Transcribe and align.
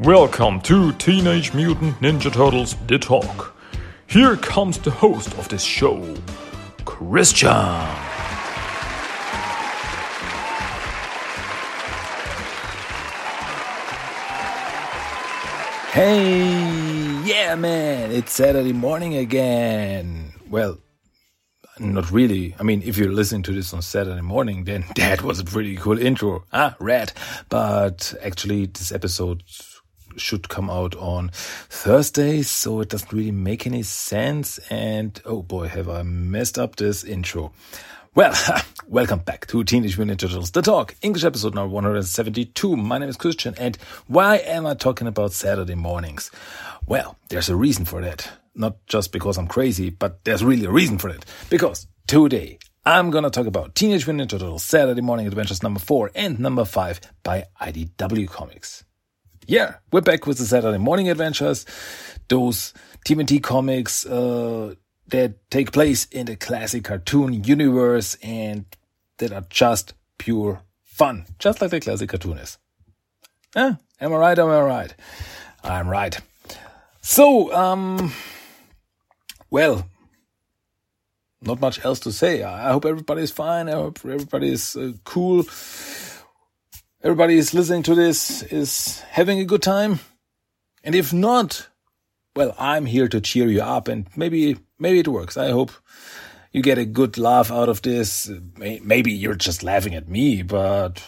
Welcome 0.00 0.60
to 0.60 0.92
Teenage 0.92 1.52
Mutant 1.54 1.98
Ninja 2.00 2.32
Turtles 2.32 2.76
The 2.86 3.00
Talk. 3.00 3.56
Here 4.06 4.36
comes 4.36 4.78
the 4.78 4.92
host 4.92 5.36
of 5.36 5.48
this 5.48 5.64
show, 5.64 6.14
Christian. 6.84 7.50
Hey, 15.90 17.22
yeah, 17.24 17.56
man, 17.56 18.12
it's 18.12 18.30
Saturday 18.30 18.72
morning 18.72 19.16
again. 19.16 20.32
Well, 20.48 20.78
not 21.80 22.10
really. 22.10 22.54
I 22.58 22.62
mean, 22.62 22.82
if 22.82 22.96
you're 22.96 23.12
listening 23.12 23.42
to 23.44 23.52
this 23.52 23.72
on 23.72 23.82
Saturday 23.82 24.20
morning, 24.20 24.64
then 24.64 24.84
that 24.96 25.22
was 25.22 25.40
a 25.40 25.44
pretty 25.44 25.76
cool 25.76 25.98
intro. 25.98 26.44
Ah, 26.52 26.76
red. 26.78 27.12
But 27.48 28.14
actually, 28.22 28.66
this 28.66 28.92
episode 28.92 29.42
should 30.20 30.48
come 30.48 30.70
out 30.70 30.94
on 30.96 31.30
Thursday, 31.32 32.42
so 32.42 32.80
it 32.80 32.88
doesn't 32.88 33.12
really 33.12 33.32
make 33.32 33.66
any 33.66 33.82
sense. 33.82 34.58
And 34.70 35.20
oh 35.24 35.42
boy, 35.42 35.68
have 35.68 35.88
I 35.88 36.02
messed 36.02 36.58
up 36.58 36.76
this 36.76 37.04
intro. 37.04 37.52
Well, 38.14 38.34
welcome 38.88 39.20
back 39.20 39.46
to 39.46 39.62
Teenage 39.62 39.96
Mutant 39.96 40.20
Ninja 40.20 40.28
Turtles, 40.28 40.50
The 40.50 40.62
Talk, 40.62 40.96
English 41.02 41.24
episode 41.24 41.54
number 41.54 41.72
172. 41.72 42.76
My 42.76 42.98
name 42.98 43.08
is 43.08 43.16
Christian, 43.16 43.54
and 43.58 43.76
why 44.06 44.38
am 44.38 44.66
I 44.66 44.74
talking 44.74 45.06
about 45.06 45.32
Saturday 45.32 45.76
mornings? 45.76 46.30
Well, 46.86 47.16
there's 47.28 47.48
a 47.48 47.54
reason 47.54 47.84
for 47.84 48.00
that. 48.00 48.28
Not 48.54 48.84
just 48.86 49.12
because 49.12 49.38
I'm 49.38 49.46
crazy, 49.46 49.90
but 49.90 50.24
there's 50.24 50.42
really 50.42 50.64
a 50.64 50.70
reason 50.70 50.98
for 50.98 51.10
it. 51.10 51.24
Because 51.48 51.86
today, 52.08 52.58
I'm 52.84 53.10
gonna 53.10 53.30
talk 53.30 53.46
about 53.46 53.74
Teenage 53.74 54.06
Mutant 54.06 54.30
Ninja 54.30 54.40
Turtles 54.40 54.64
Saturday 54.64 55.02
Morning 55.02 55.26
Adventures 55.26 55.62
number 55.62 55.78
4 55.78 56.10
and 56.14 56.40
number 56.40 56.64
5 56.64 57.00
by 57.22 57.44
IDW 57.60 58.28
Comics. 58.28 58.84
Yeah, 59.50 59.76
we're 59.90 60.02
back 60.02 60.26
with 60.26 60.36
the 60.36 60.44
Saturday 60.44 60.76
morning 60.76 61.08
adventures. 61.08 61.64
Those 62.28 62.74
TMNT 63.06 63.42
comics 63.42 64.04
uh, 64.04 64.74
that 65.06 65.50
take 65.50 65.72
place 65.72 66.04
in 66.04 66.26
the 66.26 66.36
classic 66.36 66.84
cartoon 66.84 67.32
universe 67.44 68.18
and 68.22 68.66
that 69.16 69.32
are 69.32 69.46
just 69.48 69.94
pure 70.18 70.60
fun, 70.84 71.24
just 71.38 71.62
like 71.62 71.70
the 71.70 71.80
classic 71.80 72.10
cartoon 72.10 72.36
is. 72.36 72.58
Eh, 73.56 73.72
am 74.02 74.12
I 74.12 74.16
right? 74.16 74.38
Am 74.38 74.48
I 74.48 74.60
right? 74.60 74.94
I'm 75.64 75.88
right. 75.88 76.20
So, 77.00 77.50
um, 77.54 78.12
well, 79.48 79.88
not 81.40 81.58
much 81.58 81.82
else 81.86 82.00
to 82.00 82.12
say. 82.12 82.42
I 82.42 82.70
hope 82.72 82.84
everybody's 82.84 83.30
fine. 83.30 83.70
I 83.70 83.76
hope 83.76 84.00
everybody's 84.04 84.76
uh, 84.76 84.92
cool 85.04 85.44
everybody 87.02 87.38
is 87.38 87.54
listening 87.54 87.82
to 87.84 87.94
this 87.94 88.42
is 88.42 89.00
having 89.10 89.38
a 89.38 89.44
good 89.44 89.62
time. 89.62 90.00
And 90.82 90.94
if 90.94 91.12
not, 91.12 91.68
well, 92.34 92.54
I'm 92.58 92.86
here 92.86 93.08
to 93.08 93.20
cheer 93.20 93.48
you 93.48 93.62
up 93.62 93.88
and 93.88 94.06
maybe, 94.16 94.58
maybe 94.78 95.00
it 95.00 95.08
works. 95.08 95.36
I 95.36 95.50
hope 95.50 95.72
you 96.52 96.62
get 96.62 96.78
a 96.78 96.84
good 96.84 97.18
laugh 97.18 97.50
out 97.50 97.68
of 97.68 97.82
this. 97.82 98.30
Maybe 98.56 99.12
you're 99.12 99.34
just 99.34 99.62
laughing 99.62 99.94
at 99.94 100.08
me, 100.08 100.42
but 100.42 101.02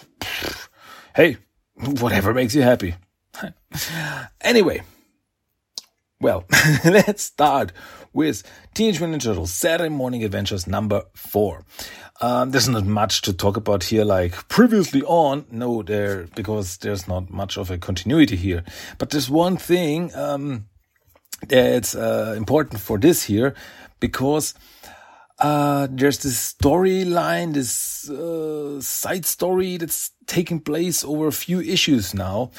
hey, 1.14 1.38
whatever 1.74 2.34
makes 2.34 2.54
you 2.54 2.62
happy. 2.62 2.94
anyway, 4.40 4.82
well, 6.20 6.44
let's 6.84 7.22
start 7.22 7.72
with 8.12 8.42
Teenage 8.74 9.00
Mutant 9.00 9.22
Ninja 9.22 9.26
Turtles 9.26 9.52
Saturday 9.52 9.88
Morning 9.88 10.24
Adventures 10.24 10.66
number 10.66 11.04
four. 11.14 11.64
Um, 12.20 12.50
there's 12.50 12.68
not 12.68 12.84
much 12.84 13.22
to 13.22 13.32
talk 13.32 13.56
about 13.56 13.84
here, 13.84 14.04
like 14.04 14.48
previously 14.48 15.02
on. 15.04 15.46
No, 15.50 15.82
there 15.82 16.26
because 16.34 16.76
there's 16.78 17.08
not 17.08 17.30
much 17.30 17.56
of 17.56 17.70
a 17.70 17.78
continuity 17.78 18.36
here. 18.36 18.62
But 18.98 19.10
there's 19.10 19.30
one 19.30 19.56
thing 19.56 20.14
um, 20.14 20.66
that's 21.48 21.94
uh, 21.94 22.34
important 22.36 22.80
for 22.80 22.98
this 22.98 23.24
here 23.24 23.54
because 24.00 24.52
uh, 25.38 25.88
there's 25.90 26.18
this 26.18 26.52
storyline, 26.52 27.54
this 27.54 28.10
uh, 28.10 28.80
side 28.82 29.24
story 29.24 29.78
that's 29.78 30.10
taking 30.26 30.60
place 30.60 31.02
over 31.02 31.26
a 31.28 31.32
few 31.32 31.60
issues 31.60 32.12
now. 32.12 32.50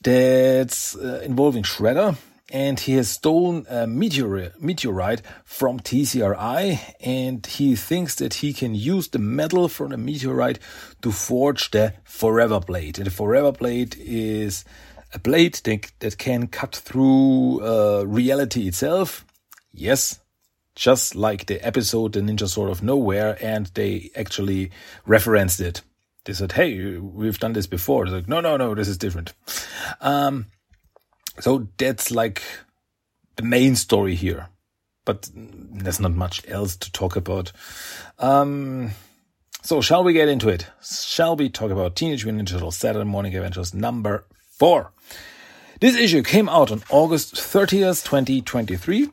That's 0.00 0.94
uh, 0.96 1.22
involving 1.24 1.64
Shredder 1.64 2.16
and 2.52 2.78
he 2.78 2.92
has 2.94 3.08
stolen 3.08 3.66
a 3.68 3.86
meteorite, 3.86 4.60
meteorite 4.60 5.22
from 5.44 5.80
TCRI 5.80 6.94
and 7.00 7.44
he 7.46 7.74
thinks 7.74 8.14
that 8.16 8.34
he 8.34 8.52
can 8.52 8.74
use 8.74 9.08
the 9.08 9.18
metal 9.18 9.68
from 9.68 9.88
the 9.88 9.96
meteorite 9.96 10.58
to 11.00 11.10
forge 11.10 11.70
the 11.70 11.94
Forever 12.04 12.60
Blade. 12.60 12.98
And 12.98 13.06
the 13.06 13.10
Forever 13.10 13.52
Blade 13.52 13.96
is 13.98 14.66
a 15.14 15.18
blade 15.18 15.54
that, 15.64 15.90
that 16.00 16.18
can 16.18 16.46
cut 16.46 16.76
through 16.76 17.64
uh, 17.64 18.04
reality 18.06 18.68
itself. 18.68 19.24
Yes, 19.72 20.20
just 20.74 21.14
like 21.14 21.46
the 21.46 21.66
episode 21.66 22.12
The 22.12 22.20
Ninja 22.20 22.48
Sword 22.48 22.70
of 22.70 22.82
Nowhere, 22.82 23.38
and 23.42 23.66
they 23.74 24.10
actually 24.14 24.70
referenced 25.06 25.60
it. 25.60 25.82
They 26.24 26.34
said, 26.34 26.52
"Hey, 26.52 26.96
we've 26.96 27.38
done 27.38 27.52
this 27.52 27.66
before." 27.66 28.04
They're 28.04 28.16
like, 28.16 28.28
"No, 28.28 28.40
no, 28.40 28.56
no, 28.56 28.74
this 28.74 28.88
is 28.88 28.96
different." 28.96 29.32
Um, 30.00 30.46
so 31.40 31.68
that's 31.78 32.10
like 32.10 32.42
the 33.36 33.42
main 33.42 33.76
story 33.76 34.14
here. 34.14 34.48
But 35.04 35.28
there's 35.34 35.98
not 35.98 36.12
much 36.12 36.48
else 36.48 36.76
to 36.76 36.92
talk 36.92 37.16
about. 37.16 37.50
Um, 38.20 38.92
so 39.62 39.80
shall 39.80 40.04
we 40.04 40.12
get 40.12 40.28
into 40.28 40.48
it? 40.48 40.66
Shall 40.82 41.34
we 41.34 41.48
talk 41.48 41.70
about 41.70 41.96
Teenage 41.96 42.24
Mutant 42.24 42.48
Ninja 42.48 42.52
Turtles 42.52 42.76
Saturday 42.76 43.04
Morning 43.04 43.34
Adventures 43.34 43.74
number 43.74 44.24
four? 44.58 44.92
This 45.80 45.96
issue 45.96 46.22
came 46.22 46.48
out 46.48 46.70
on 46.70 46.84
August 46.90 47.34
30th, 47.34 48.04
2023. 48.04 49.08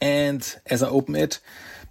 And 0.00 0.56
as 0.64 0.82
I 0.82 0.88
open 0.88 1.14
it, 1.14 1.40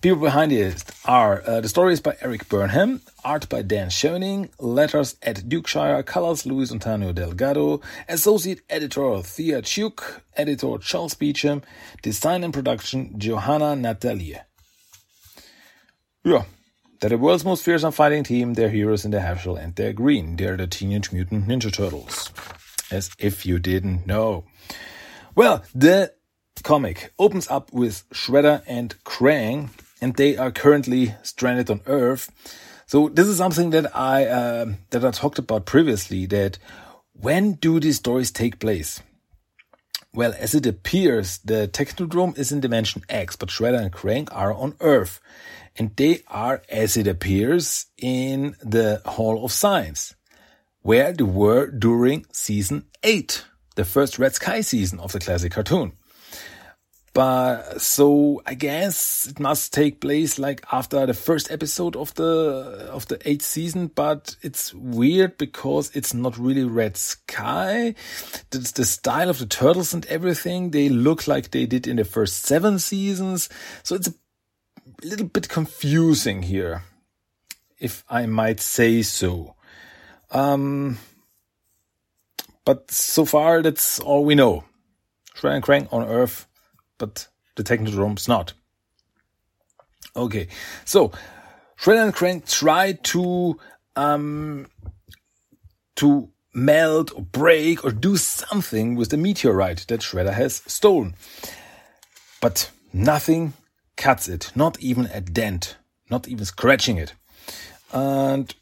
People 0.02 0.22
behind 0.22 0.54
it 0.54 0.82
are 1.04 1.44
uh, 1.46 1.60
the 1.60 1.88
is 1.90 2.00
by 2.00 2.16
Eric 2.22 2.48
Burnham, 2.48 3.02
art 3.26 3.50
by 3.50 3.62
Dan 3.62 3.90
Schoening, 3.90 4.50
letters 4.58 5.18
at 5.22 5.50
Dukeshire, 5.50 6.06
colors 6.06 6.46
Luis 6.46 6.72
Antonio 6.72 7.12
Delgado, 7.12 7.82
associate 8.08 8.62
editor 8.70 9.22
Thea 9.22 9.62
Chuk, 9.62 10.22
editor 10.38 10.78
Charles 10.78 11.16
Beecham, 11.16 11.64
design 12.02 12.46
and 12.46 12.54
production 12.54 13.20
Johanna 13.20 13.76
Nathalie. 13.76 14.38
Yeah, 16.24 16.46
they're 17.02 17.10
the 17.10 17.18
world's 17.18 17.44
most 17.44 17.66
fearsome 17.66 17.92
fighting 17.92 18.24
team, 18.24 18.54
they're 18.54 18.70
heroes 18.70 19.04
in 19.04 19.12
the 19.12 19.20
half 19.20 19.42
shell 19.42 19.58
and 19.58 19.76
they're 19.76 19.92
green. 19.92 20.38
They're 20.38 20.56
the 20.56 20.68
Teenage 20.68 21.12
Mutant 21.12 21.46
Ninja 21.46 21.74
Turtles. 21.74 22.32
As 22.90 23.12
if 23.20 23.46
you 23.46 23.60
didn't 23.60 24.08
know. 24.08 24.46
Well, 25.36 25.62
the 25.76 26.14
comic 26.64 27.12
opens 27.20 27.50
up 27.50 27.74
with 27.74 28.10
Shredder 28.12 28.64
and 28.66 28.96
Krang 29.04 29.72
and 30.02 30.16
they 30.16 30.38
are 30.38 30.52
currently 30.52 31.16
stranded 31.24 31.70
on 31.70 31.82
Earth. 31.86 32.32
So 32.86 33.10
this 33.10 33.28
is 33.28 33.38
something 33.38 33.70
that 33.72 33.96
I 33.96 34.26
uh, 34.26 34.66
that 34.90 35.06
I 35.06 35.12
talked 35.12 35.40
about 35.40 35.66
previously. 35.66 36.26
That 36.26 36.58
when 37.14 37.54
do 37.54 37.80
these 37.80 37.98
stories 37.98 38.32
take 38.32 38.60
place? 38.60 39.02
Well, 40.12 40.34
as 40.40 40.56
it 40.56 40.66
appears, 40.66 41.38
the 41.40 41.68
Technodrome 41.72 42.36
is 42.36 42.52
in 42.52 42.62
Dimension 42.62 43.04
X, 43.10 43.36
but 43.36 43.50
Shredder 43.50 43.80
and 43.80 43.92
Krang 43.92 44.28
are 44.32 44.52
on 44.52 44.76
Earth, 44.80 45.20
and 45.78 45.96
they 45.96 46.24
are, 46.28 46.64
as 46.68 46.98
it 46.98 47.06
appears, 47.06 47.86
in 47.96 48.56
the 48.64 49.04
Hall 49.06 49.46
of 49.46 49.52
Science, 49.52 50.16
where 50.82 51.14
they 51.14 51.24
were 51.24 51.68
during 51.70 52.26
Season 52.32 52.86
Eight, 53.04 53.46
the 53.76 53.86
first 53.86 54.18
Red 54.18 54.34
Sky 54.34 54.62
season 54.62 55.00
of 55.00 55.12
the 55.12 55.20
classic 55.20 55.52
cartoon. 55.52 55.94
But 57.14 57.82
so 57.82 58.42
I 58.46 58.54
guess 58.54 59.28
it 59.28 59.40
must 59.40 59.74
take 59.74 60.00
place 60.00 60.38
like 60.38 60.64
after 60.72 61.06
the 61.06 61.14
first 61.14 61.50
episode 61.52 61.96
of 61.96 62.14
the 62.16 62.88
of 62.92 63.08
the 63.08 63.20
eighth 63.28 63.42
season. 63.42 63.88
But 63.88 64.36
it's 64.42 64.74
weird 64.74 65.38
because 65.38 65.96
it's 65.96 66.14
not 66.14 66.38
really 66.38 66.64
Red 66.64 66.98
Sky. 66.98 67.96
The, 68.52 68.60
the 68.76 68.86
style 68.86 69.30
of 69.30 69.40
the 69.40 69.48
turtles 69.48 69.94
and 69.94 70.06
everything 70.06 70.70
they 70.70 70.90
look 70.90 71.28
like 71.28 71.52
they 71.52 71.66
did 71.66 71.88
in 71.88 71.96
the 71.96 72.06
first 72.06 72.44
seven 72.44 72.78
seasons. 72.80 73.50
So 73.84 73.96
it's 73.96 74.08
a 74.08 74.14
little 75.04 75.28
bit 75.28 75.50
confusing 75.50 76.44
here, 76.44 76.84
if 77.80 78.04
I 78.10 78.28
might 78.28 78.60
say 78.60 79.02
so. 79.02 79.56
Um, 80.32 81.00
but 82.66 82.92
so 82.92 83.26
far 83.26 83.64
that's 83.64 84.00
all 84.00 84.24
we 84.24 84.36
know. 84.36 84.64
Shredder 85.36 85.56
and 85.56 85.64
Krang 85.64 85.94
on 85.94 86.04
Earth 86.04 86.49
but 87.00 87.28
the 87.56 87.64
Technodrome's 87.64 88.28
not. 88.28 88.54
Okay, 90.16 90.48
so 90.86 91.12
Shredder 91.80 92.04
and 92.04 92.14
Krang 92.14 92.48
try 92.48 92.94
to 92.94 93.58
um, 93.96 94.68
to 95.96 96.30
melt 96.54 97.12
or 97.16 97.22
break 97.22 97.84
or 97.84 97.92
do 97.92 98.18
something 98.18 98.96
with 98.96 99.10
the 99.10 99.18
meteorite 99.18 99.86
that 99.88 100.02
Shredder 100.02 100.34
has 100.34 100.62
stolen, 100.68 101.16
but 102.42 102.70
nothing 102.94 103.54
cuts 103.98 104.28
it, 104.28 104.52
not 104.56 104.80
even 104.80 105.08
a 105.08 105.22
dent, 105.22 105.78
not 106.10 106.28
even 106.28 106.46
scratching 106.46 106.98
it. 106.98 107.14
And 107.92 108.54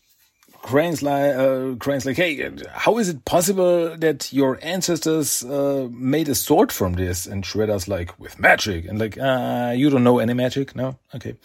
Like, 0.71 1.35
uh, 1.35 1.75
like, 2.05 2.15
hey, 2.15 2.51
how 2.71 2.97
is 2.97 3.09
it 3.09 3.25
possible 3.25 3.95
that 3.97 4.31
your 4.33 4.59
ancestors 4.61 5.43
uh, 5.43 5.87
made 5.91 6.29
a 6.29 6.35
sword 6.35 6.71
from 6.71 6.93
this? 6.93 7.25
And 7.25 7.43
Shredder's 7.43 7.87
like, 7.87 8.19
with 8.19 8.39
magic. 8.39 8.85
And 8.85 8.99
like, 8.99 9.17
uh, 9.17 9.73
you 9.75 9.89
don't 9.89 10.03
know 10.03 10.19
any 10.19 10.33
magic? 10.33 10.75
No? 10.75 10.97
Okay. 11.15 11.35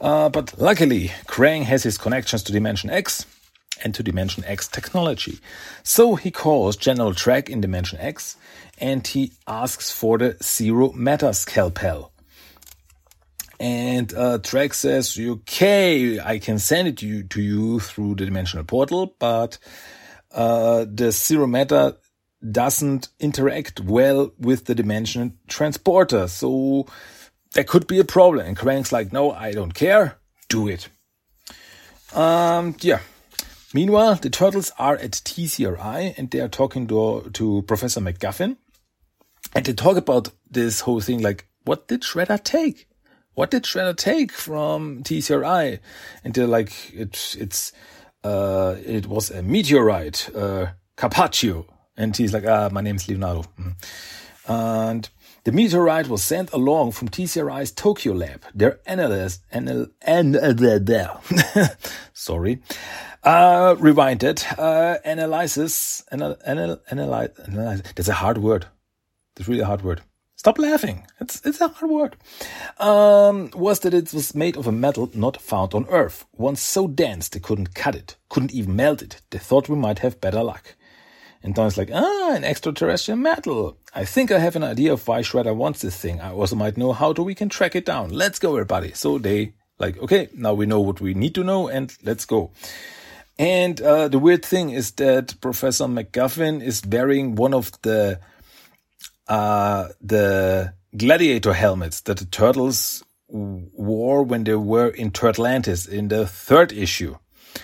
Uh, 0.00 0.28
but 0.28 0.58
luckily, 0.58 1.08
Krang 1.26 1.64
has 1.64 1.82
his 1.82 1.98
connections 1.98 2.42
to 2.44 2.52
Dimension 2.52 2.90
X 2.90 3.26
and 3.82 3.94
to 3.94 4.02
Dimension 4.02 4.44
X 4.44 4.68
technology. 4.68 5.38
So 5.82 6.14
he 6.14 6.30
calls 6.30 6.76
General 6.76 7.12
Traag 7.12 7.48
in 7.48 7.60
Dimension 7.60 7.98
X 8.00 8.36
and 8.78 9.06
he 9.06 9.32
asks 9.46 9.90
for 9.90 10.18
the 10.18 10.36
Zero 10.42 10.92
Matter 10.92 11.32
Scalpel. 11.32 12.09
And 13.60 14.12
uh, 14.14 14.38
Traag 14.38 14.72
says, 14.72 15.18
okay, 15.20 16.18
I 16.18 16.38
can 16.38 16.58
send 16.58 16.88
it 16.88 16.96
to 16.98 17.06
you, 17.06 17.22
to 17.24 17.42
you 17.42 17.78
through 17.78 18.14
the 18.14 18.24
dimensional 18.24 18.64
portal, 18.64 19.14
but 19.18 19.58
uh, 20.32 20.86
the 20.90 21.12
zero 21.12 21.46
matter 21.46 21.98
doesn't 22.50 23.10
interact 23.20 23.80
well 23.80 24.32
with 24.38 24.64
the 24.64 24.74
dimensional 24.74 25.32
transporter. 25.46 26.26
So 26.26 26.86
there 27.52 27.64
could 27.64 27.86
be 27.86 27.98
a 27.98 28.04
problem. 28.04 28.46
And 28.46 28.56
Krang's 28.56 28.92
like, 28.92 29.12
no, 29.12 29.32
I 29.32 29.52
don't 29.52 29.74
care. 29.74 30.16
Do 30.48 30.66
it. 30.66 30.88
Um, 32.14 32.76
yeah. 32.80 33.00
Meanwhile, 33.74 34.14
the 34.16 34.30
turtles 34.30 34.72
are 34.78 34.96
at 34.96 35.12
TCRI 35.12 36.14
and 36.16 36.30
they 36.30 36.40
are 36.40 36.48
talking 36.48 36.86
to, 36.86 37.28
to 37.34 37.62
Professor 37.68 38.00
McGuffin. 38.00 38.56
And 39.54 39.66
they 39.66 39.74
talk 39.74 39.98
about 39.98 40.30
this 40.50 40.80
whole 40.80 41.00
thing 41.00 41.20
like, 41.20 41.46
what 41.64 41.88
did 41.88 42.00
Shredder 42.00 42.42
take? 42.42 42.86
What 43.34 43.50
did 43.50 43.64
Shredder 43.64 43.96
take 43.96 44.32
from 44.32 45.02
TCRI? 45.02 45.78
And 46.24 46.34
they're 46.34 46.46
like, 46.46 46.92
it's, 46.92 47.34
it's, 47.36 47.72
uh, 48.24 48.76
it 48.84 49.06
was 49.06 49.30
a 49.30 49.42
meteorite, 49.42 50.30
uh, 50.34 50.66
Carpaccio. 50.96 51.66
And 51.96 52.16
he's 52.16 52.32
like, 52.32 52.46
ah, 52.46 52.68
my 52.72 52.80
name 52.80 52.96
is 52.96 53.08
Leonardo. 53.08 53.44
Mm. 53.58 53.74
And 54.48 55.08
the 55.44 55.52
meteorite 55.52 56.08
was 56.08 56.22
sent 56.22 56.52
along 56.52 56.92
from 56.92 57.08
TCRI's 57.08 57.72
Tokyo 57.72 58.12
lab. 58.12 58.42
Their 58.54 58.80
analyst, 58.84 59.42
anal, 59.52 59.86
anal, 60.06 61.20
sorry, 62.12 62.60
uh, 63.22 63.76
rewind 63.78 64.22
it, 64.22 64.46
uh, 64.58 64.98
analysis, 65.04 66.04
anal, 66.12 66.36
anal, 66.46 66.80
analyze, 66.90 67.30
analyze, 67.46 67.82
that's 67.94 68.08
a 68.08 68.14
hard 68.14 68.38
word. 68.38 68.66
That's 69.36 69.48
really 69.48 69.62
a 69.62 69.66
hard 69.66 69.82
word. 69.82 70.02
Stop 70.40 70.58
laughing. 70.58 71.06
It's, 71.20 71.42
it's 71.44 71.60
a 71.60 71.68
hard 71.68 71.90
word. 71.90 72.16
Um, 72.78 73.50
was 73.54 73.80
that 73.80 73.92
it 73.92 74.14
was 74.14 74.34
made 74.34 74.56
of 74.56 74.66
a 74.66 74.72
metal 74.72 75.10
not 75.12 75.36
found 75.36 75.74
on 75.74 75.84
Earth. 75.90 76.24
Once 76.32 76.62
so 76.62 76.88
dense 76.88 77.28
they 77.28 77.40
couldn't 77.40 77.74
cut 77.74 77.94
it, 77.94 78.16
couldn't 78.30 78.54
even 78.54 78.74
melt 78.74 79.02
it. 79.02 79.20
They 79.28 79.36
thought 79.36 79.68
we 79.68 79.76
might 79.76 79.98
have 79.98 80.18
better 80.18 80.42
luck. 80.42 80.76
And 81.42 81.54
Don's 81.54 81.76
like, 81.76 81.90
ah, 81.92 82.32
an 82.34 82.44
extraterrestrial 82.44 83.18
metal. 83.18 83.76
I 83.94 84.06
think 84.06 84.32
I 84.32 84.38
have 84.38 84.56
an 84.56 84.64
idea 84.64 84.94
of 84.94 85.06
why 85.06 85.20
Shredder 85.20 85.54
wants 85.54 85.82
this 85.82 85.98
thing. 85.98 86.22
I 86.22 86.32
also 86.32 86.56
might 86.56 86.78
know 86.78 86.94
how 86.94 87.12
to 87.12 87.22
we 87.22 87.34
can 87.34 87.50
track 87.50 87.76
it 87.76 87.84
down. 87.84 88.08
Let's 88.08 88.38
go, 88.38 88.52
everybody. 88.52 88.92
So 88.94 89.18
they 89.18 89.52
like, 89.78 89.98
okay, 89.98 90.30
now 90.34 90.54
we 90.54 90.64
know 90.64 90.80
what 90.80 91.02
we 91.02 91.12
need 91.12 91.34
to 91.34 91.44
know 91.44 91.68
and 91.68 91.94
let's 92.02 92.24
go. 92.24 92.50
And 93.38 93.78
uh, 93.82 94.08
the 94.08 94.18
weird 94.18 94.46
thing 94.46 94.70
is 94.70 94.92
that 94.92 95.38
Professor 95.42 95.84
McGuffin 95.84 96.62
is 96.62 96.80
wearing 96.86 97.34
one 97.34 97.52
of 97.52 97.72
the 97.82 98.20
the 99.30 100.74
gladiator 100.96 101.52
helmets 101.52 102.00
that 102.02 102.18
the 102.18 102.24
turtles 102.24 103.04
wore 103.28 104.22
when 104.22 104.44
they 104.44 104.54
were 104.54 104.88
in 104.88 105.10
Turtlantis 105.10 105.88
in 105.88 106.08
the 106.08 106.26
third 106.26 106.72
issue. 106.72 107.16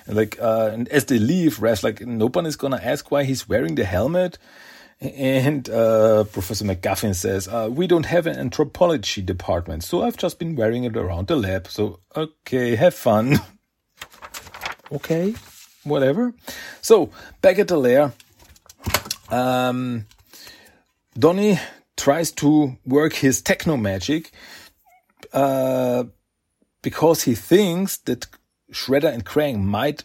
Like, 0.07 0.39
uh, 0.41 0.71
and 0.73 0.89
as 0.89 1.07
they 1.07 1.19
leave, 1.19 1.61
Raph's 1.61 1.83
like, 1.83 2.01
is 2.01 2.57
gonna 2.57 2.81
ask 2.83 3.11
why 3.11 3.25
he's 3.25 3.49
wearing 3.49 3.75
the 3.75 3.85
helmet. 3.85 4.39
And 5.01 5.69
uh, 5.69 6.25
Professor 6.25 6.65
McGuffin 6.65 7.15
says, 7.15 7.49
uh, 7.49 7.69
We 7.71 7.87
don't 7.87 8.07
have 8.07 8.27
an 8.27 8.39
anthropology 8.39 9.21
department, 9.21 9.85
so 9.85 10.03
I've 10.03 10.17
just 10.17 10.39
been 10.39 10.57
wearing 10.57 10.85
it 10.85 10.97
around 10.97 11.27
the 11.27 11.37
lab. 11.37 11.69
So, 11.69 12.01
okay, 12.17 12.77
have 12.77 12.95
fun. 12.95 13.39
okay, 14.93 15.35
whatever. 15.85 16.33
So, 16.81 17.11
back 17.43 17.59
at 17.59 17.69
the 17.69 17.77
lair, 17.77 18.13
um, 19.29 20.07
Donny 21.19 21.59
tries 21.97 22.31
to 22.31 22.77
work 22.85 23.15
his 23.15 23.41
techno 23.41 23.77
magic 23.77 24.33
uh, 25.33 26.05
because 26.83 27.23
he 27.23 27.35
thinks 27.35 27.97
that 27.99 28.27
Shredder 28.73 29.13
and 29.13 29.25
Krang 29.25 29.63
might 29.63 30.05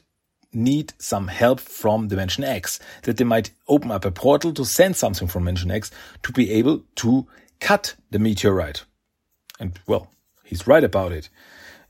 need 0.54 0.94
some 0.98 1.28
help 1.28 1.60
from 1.60 2.08
Dimension 2.08 2.44
X, 2.44 2.80
that 3.04 3.18
they 3.18 3.24
might 3.24 3.52
open 3.68 3.92
up 3.92 4.06
a 4.06 4.12
portal 4.12 4.54
to 4.54 4.66
send 4.66 4.96
something 4.96 5.28
from 5.28 5.44
Dimension 5.44 5.72
X 5.72 5.92
to 6.24 6.32
be 6.32 6.52
able 6.52 6.84
to 6.96 7.28
cut 7.60 7.96
the 8.10 8.20
meteorite. 8.20 8.84
And 9.60 9.80
well, 9.88 10.08
he's 10.44 10.68
right 10.68 10.84
about 10.84 11.12
it. 11.12 11.30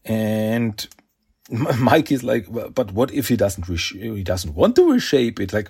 And 0.05 0.87
Mike 1.49 2.11
is 2.11 2.23
like, 2.23 2.47
but 2.51 2.91
what 2.91 3.11
if 3.13 3.27
he 3.27 3.35
doesn't 3.35 3.65
he 3.65 4.23
doesn't 4.23 4.55
want 4.55 4.75
to 4.75 4.91
reshape 4.91 5.39
it? 5.39 5.53
Like, 5.53 5.69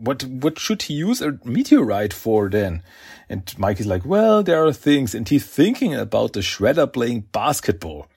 what 0.00 0.24
what 0.24 0.58
should 0.58 0.82
he 0.82 0.94
use 0.94 1.20
a 1.20 1.38
meteorite 1.44 2.12
for 2.12 2.48
then? 2.48 2.82
And 3.28 3.52
Mike 3.58 3.80
is 3.80 3.86
like, 3.86 4.04
well, 4.04 4.42
there 4.42 4.64
are 4.64 4.72
things, 4.72 5.14
and 5.14 5.28
he's 5.28 5.44
thinking 5.44 5.94
about 5.94 6.32
the 6.32 6.40
shredder 6.40 6.92
playing 6.92 7.26
basketball, 7.32 8.08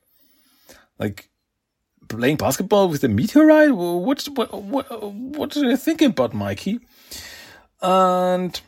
like 0.97 1.29
playing 2.07 2.37
basketball 2.37 2.89
with 2.89 3.03
a 3.03 3.07
meteorite. 3.07 3.71
What 3.71 4.23
what 4.33 4.53
what 4.53 5.03
what 5.13 5.57
are 5.57 5.65
you 5.65 5.77
thinking 5.77 6.11
about, 6.11 6.33
Mikey? 6.33 6.79
And 7.81 8.59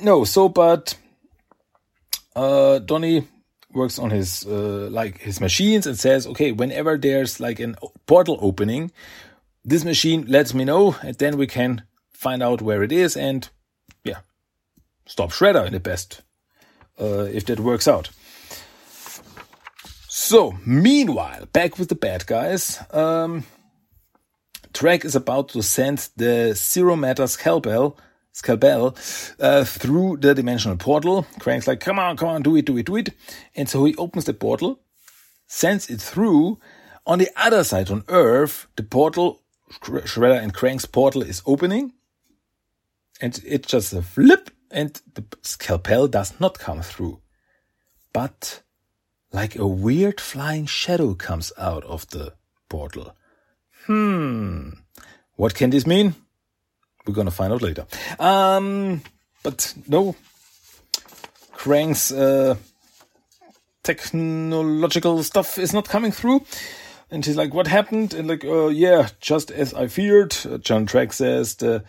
no, 0.00 0.24
so 0.24 0.48
but 0.48 0.96
uh, 2.34 2.78
Donny 2.80 3.26
works 3.72 3.98
on 3.98 4.10
his 4.10 4.46
uh, 4.46 4.88
like 4.90 5.18
his 5.18 5.40
machines 5.40 5.86
and 5.86 5.98
says, 5.98 6.26
okay, 6.26 6.52
whenever 6.52 6.96
there's 6.96 7.40
like 7.40 7.60
an 7.60 7.76
portal 8.06 8.38
opening, 8.40 8.90
this 9.66 9.84
machine 9.84 10.24
lets 10.28 10.54
me 10.54 10.64
know, 10.64 10.96
and 11.02 11.16
then 11.16 11.36
we 11.36 11.48
can 11.48 11.82
find 12.12 12.40
out 12.42 12.62
where 12.62 12.84
it 12.84 12.92
is 12.92 13.16
and, 13.16 13.48
yeah, 14.04 14.20
stop 15.06 15.30
Shredder 15.30 15.66
in 15.66 15.72
the 15.72 15.80
best, 15.80 16.22
uh, 17.00 17.24
if 17.24 17.44
that 17.46 17.58
works 17.58 17.88
out. 17.88 18.10
So, 20.08 20.56
meanwhile, 20.64 21.46
back 21.52 21.78
with 21.78 21.88
the 21.88 21.94
bad 21.96 22.26
guys, 22.26 22.80
um, 22.92 23.44
Traag 24.72 25.04
is 25.04 25.16
about 25.16 25.48
to 25.50 25.62
send 25.62 26.08
the 26.16 26.54
Zero 26.54 26.96
Matter 26.96 27.26
Scalpel, 27.26 27.98
Scalpel, 28.32 28.96
uh, 29.40 29.64
through 29.64 30.18
the 30.18 30.34
dimensional 30.34 30.76
portal. 30.76 31.26
Krang's 31.40 31.66
like, 31.66 31.80
come 31.80 31.98
on, 31.98 32.16
come 32.16 32.28
on, 32.28 32.42
do 32.42 32.56
it, 32.56 32.66
do 32.66 32.76
it, 32.76 32.86
do 32.86 32.96
it. 32.96 33.10
And 33.54 33.68
so 33.68 33.84
he 33.84 33.96
opens 33.96 34.26
the 34.26 34.34
portal, 34.34 34.80
sends 35.46 35.90
it 35.90 36.00
through. 36.00 36.58
On 37.04 37.18
the 37.18 37.30
other 37.36 37.64
side, 37.64 37.90
on 37.90 38.04
Earth, 38.08 38.66
the 38.76 38.82
portal 38.82 39.42
Shredder 39.70 40.42
and 40.42 40.54
Krang's 40.54 40.86
portal 40.86 41.22
is 41.22 41.42
opening, 41.46 41.92
and 43.20 43.40
it's 43.44 43.68
just 43.68 43.92
a 43.92 44.02
flip, 44.02 44.50
and 44.70 45.00
the 45.14 45.24
scalpel 45.42 46.08
does 46.08 46.38
not 46.40 46.58
come 46.58 46.82
through. 46.82 47.20
But 48.12 48.62
like 49.32 49.56
a 49.56 49.66
weird 49.66 50.20
flying 50.20 50.66
shadow 50.66 51.14
comes 51.14 51.52
out 51.58 51.84
of 51.84 52.08
the 52.08 52.34
portal. 52.68 53.16
Hmm. 53.86 54.70
What 55.36 55.54
can 55.54 55.70
this 55.70 55.86
mean? 55.86 56.14
We're 57.06 57.14
gonna 57.14 57.30
find 57.30 57.52
out 57.52 57.62
later. 57.62 57.86
Um, 58.18 59.02
but 59.42 59.74
no. 59.86 60.16
Krang's 61.52 62.12
uh, 62.12 62.56
technological 63.82 65.22
stuff 65.22 65.58
is 65.58 65.72
not 65.72 65.88
coming 65.88 66.12
through. 66.12 66.44
And 67.10 67.24
he's 67.24 67.36
like, 67.36 67.54
what 67.54 67.68
happened? 67.68 68.14
And 68.14 68.28
like, 68.28 68.44
uh, 68.44 68.68
yeah, 68.68 69.08
just 69.20 69.50
as 69.50 69.72
I 69.74 69.86
feared. 69.86 70.36
Uh, 70.44 70.58
John 70.58 70.86
Traag 70.86 71.12
says 71.12 71.54
the, 71.56 71.84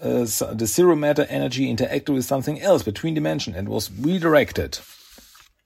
uh, 0.00 0.24
the 0.52 0.66
zero 0.66 0.94
matter 0.94 1.26
energy 1.28 1.74
interacted 1.74 2.14
with 2.14 2.24
something 2.24 2.60
else 2.60 2.82
between 2.82 3.14
dimension 3.14 3.54
and 3.54 3.68
was 3.68 3.90
redirected. 3.90 4.78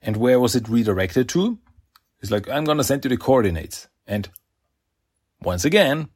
And 0.01 0.17
where 0.17 0.39
was 0.39 0.55
it 0.55 0.69
redirected 0.69 1.29
to? 1.29 1.57
He's 2.21 2.31
like, 2.31 2.49
I'm 2.49 2.63
gonna 2.63 2.83
send 2.83 3.03
you 3.03 3.09
the 3.09 3.17
coordinates. 3.17 3.87
And 4.07 4.29
once 5.41 5.65
again, 5.65 6.07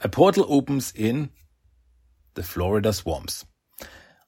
a 0.00 0.08
portal 0.08 0.46
opens 0.48 0.92
in 0.94 1.30
the 2.34 2.42
Florida 2.42 2.92
swamps. 2.92 3.44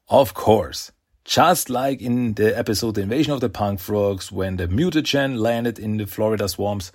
Of 0.09 0.35
course, 0.35 0.93
just 1.25 1.71
like 1.71 2.01
in 2.01 2.35
the 2.35 2.57
episode 2.57 2.95
The 2.95 3.03
Invasion 3.03 3.33
of 3.33 3.41
the 3.41 3.49
Punk 3.49 3.81
Frogs, 3.81 4.31
when 4.33 4.57
the 4.57 4.67
mutagen 4.67 5.39
landed 5.39 5.79
in 5.79 5.97
the 5.97 6.07
Florida 6.07 6.49
swamps, 6.49 6.93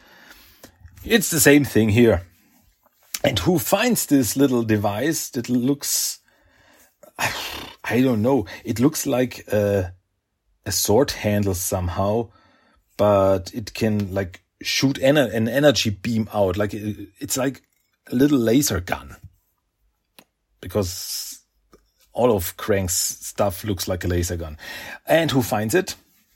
it's 1.05 1.29
the 1.29 1.39
same 1.39 1.65
thing 1.65 1.89
here. 1.89 2.23
And 3.23 3.39
who 3.39 3.57
finds 3.57 4.05
this 4.05 4.35
little 4.35 4.63
device 4.63 5.29
that 5.29 5.49
looks, 5.49 6.19
I 7.17 8.01
don't 8.01 8.21
know, 8.21 8.45
it 8.65 8.79
looks 8.79 9.05
like 9.05 9.45
a, 9.47 9.93
a 10.65 10.71
sword 10.71 11.11
handle 11.11 11.53
somehow, 11.53 12.29
but 12.97 13.53
it 13.53 13.73
can 13.73 14.13
like 14.13 14.43
shoot 14.61 14.97
an 14.97 15.17
energy 15.17 15.89
beam 15.89 16.27
out. 16.33 16.57
Like 16.57 16.73
it's 16.73 17.37
like 17.37 17.61
a 18.11 18.15
little 18.15 18.39
laser 18.39 18.79
gun. 18.81 19.15
Because 20.59 21.43
all 22.13 22.35
of 22.35 22.55
Krang's 22.57 22.93
stuff 22.93 23.63
looks 23.63 23.87
like 23.87 24.03
a 24.03 24.07
laser 24.07 24.37
gun. 24.37 24.57
And 25.05 25.31
who 25.31 25.41
finds 25.41 25.73
it? 25.73 25.95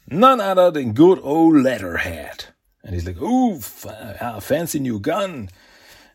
None 0.10 0.40
other 0.40 0.72
than 0.72 0.94
good 0.94 1.20
old 1.22 1.56
Leatherhead. 1.56 2.46
And 2.88 2.96
he's 2.96 3.06
like, 3.06 3.22
ooh, 3.22 3.56
f- 3.58 4.42
fancy 4.42 4.80
new 4.80 4.98
gun. 5.02 5.50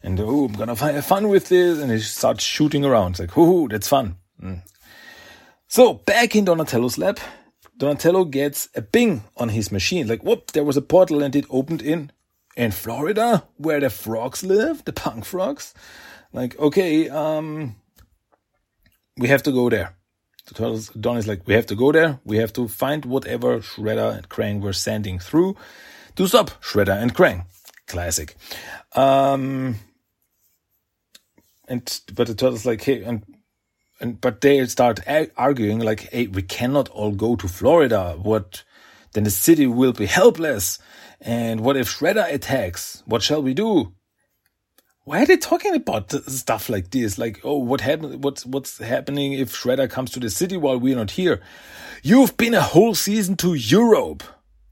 And 0.02 0.18
oh, 0.18 0.46
I'm 0.46 0.54
gonna 0.54 0.74
have 0.74 1.04
fun 1.04 1.28
with 1.28 1.50
this. 1.50 1.78
And 1.78 1.92
he 1.92 1.98
starts 1.98 2.42
shooting 2.42 2.82
around. 2.82 3.10
It's 3.10 3.20
like, 3.20 3.36
ooh, 3.36 3.68
that's 3.68 3.88
fun. 3.88 4.16
Mm. 4.42 4.62
So 5.68 5.92
back 5.92 6.34
in 6.34 6.46
Donatello's 6.46 6.96
lab, 6.96 7.20
Donatello 7.76 8.24
gets 8.24 8.70
a 8.74 8.80
bing 8.80 9.22
on 9.36 9.50
his 9.50 9.70
machine. 9.70 10.08
Like, 10.08 10.24
whoop, 10.24 10.52
there 10.52 10.64
was 10.64 10.78
a 10.78 10.82
portal 10.82 11.22
and 11.22 11.36
it 11.36 11.44
opened 11.50 11.82
in 11.82 12.10
in 12.56 12.70
Florida 12.70 13.44
where 13.58 13.80
the 13.80 13.90
frogs 13.90 14.42
live, 14.42 14.82
the 14.86 14.94
punk 14.94 15.26
frogs. 15.26 15.74
Like, 16.32 16.58
okay, 16.58 17.10
um, 17.10 17.76
we 19.18 19.28
have 19.28 19.42
to 19.42 19.52
go 19.52 19.68
there. 19.68 19.94
Don 20.54 21.18
is 21.18 21.28
like, 21.28 21.46
we 21.46 21.52
have 21.52 21.66
to 21.66 21.74
go 21.74 21.92
there. 21.92 22.18
We 22.24 22.38
have 22.38 22.52
to 22.54 22.66
find 22.66 23.04
whatever 23.04 23.58
Shredder 23.58 24.16
and 24.16 24.28
Krang 24.30 24.62
were 24.62 24.72
sending 24.72 25.18
through 25.18 25.56
to 26.16 26.26
stop 26.26 26.50
Shredder 26.62 27.00
and 27.00 27.14
Krang. 27.14 27.46
Classic. 27.86 28.34
Um, 28.94 29.76
and 31.68 32.00
but 32.14 32.26
the 32.26 32.34
turtle's 32.34 32.66
like, 32.66 32.82
hey, 32.82 33.02
and 33.02 33.24
and 34.00 34.20
but 34.20 34.40
they 34.40 34.64
start 34.66 35.00
arguing 35.36 35.80
like, 35.80 36.10
hey, 36.10 36.26
we 36.26 36.42
cannot 36.42 36.88
all 36.88 37.12
go 37.12 37.36
to 37.36 37.48
Florida. 37.48 38.16
What? 38.20 38.64
Then 39.12 39.24
the 39.24 39.30
city 39.30 39.66
will 39.66 39.92
be 39.92 40.06
helpless. 40.06 40.78
And 41.20 41.60
what 41.60 41.76
if 41.76 41.88
Shredder 41.88 42.32
attacks? 42.32 43.02
What 43.06 43.22
shall 43.22 43.42
we 43.42 43.54
do? 43.54 43.92
Why 45.04 45.22
are 45.22 45.26
they 45.26 45.36
talking 45.36 45.74
about 45.74 46.12
stuff 46.12 46.68
like 46.68 46.90
this? 46.90 47.18
Like, 47.18 47.40
oh, 47.44 47.58
what 47.58 47.80
happened? 47.80 48.22
What's 48.22 48.46
what's 48.46 48.78
happening 48.78 49.32
if 49.32 49.52
Shredder 49.52 49.90
comes 49.90 50.10
to 50.12 50.20
the 50.20 50.30
city 50.30 50.56
while 50.56 50.78
we're 50.78 50.96
not 50.96 51.12
here? 51.12 51.40
You've 52.02 52.36
been 52.36 52.54
a 52.54 52.60
whole 52.60 52.94
season 52.94 53.36
to 53.38 53.54
Europe, 53.54 54.22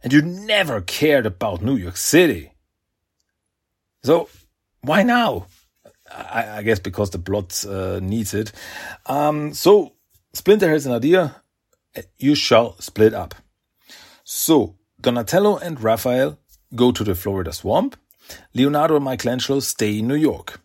and 0.03 0.13
you 0.13 0.23
never 0.23 0.81
cared 0.81 1.27
about 1.27 1.63
New 1.63 1.77
York 1.77 1.97
City. 1.97 2.53
So, 4.03 4.29
why 4.83 5.03
now? 5.03 5.47
I, 6.11 6.59
I 6.59 6.63
guess 6.63 6.81
because 6.81 7.11
the 7.11 7.19
plot 7.19 7.65
uh, 7.67 8.01
needs 8.03 8.35
it. 8.35 8.53
Um, 9.07 9.55
so 9.55 9.93
Splinter 10.33 10.69
has 10.69 10.87
an 10.87 10.93
idea. 10.93 11.43
You 12.19 12.35
shall 12.35 12.81
split 12.81 13.15
up. 13.15 13.35
So 14.25 14.77
Donatello 15.01 15.59
and 15.59 15.81
Raphael 15.81 16.39
go 16.75 16.93
to 16.93 17.05
the 17.05 17.15
Florida 17.15 17.53
swamp 17.53 17.97
Leonardo 18.55 18.97
and 18.97 19.05
Michelangelo 19.05 19.61
stay 19.61 19.99
in 19.99 20.09
New 20.09 20.15
York. 20.15 20.61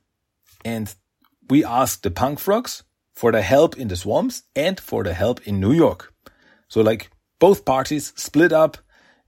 And 0.63 0.93
we 1.49 1.63
ask 1.63 2.01
the 2.01 2.11
punk 2.11 2.39
frogs 2.39 2.83
for 3.13 3.31
the 3.31 3.41
help 3.41 3.77
in 3.77 3.87
the 3.87 3.95
swamps 3.95 4.43
and 4.55 4.79
for 4.79 5.03
the 5.03 5.13
help 5.13 5.47
in 5.47 5.59
New 5.59 5.71
York. 5.71 6.13
So 6.67 6.81
like 6.81 7.09
both 7.39 7.65
parties 7.65 8.13
split 8.15 8.51
up 8.51 8.77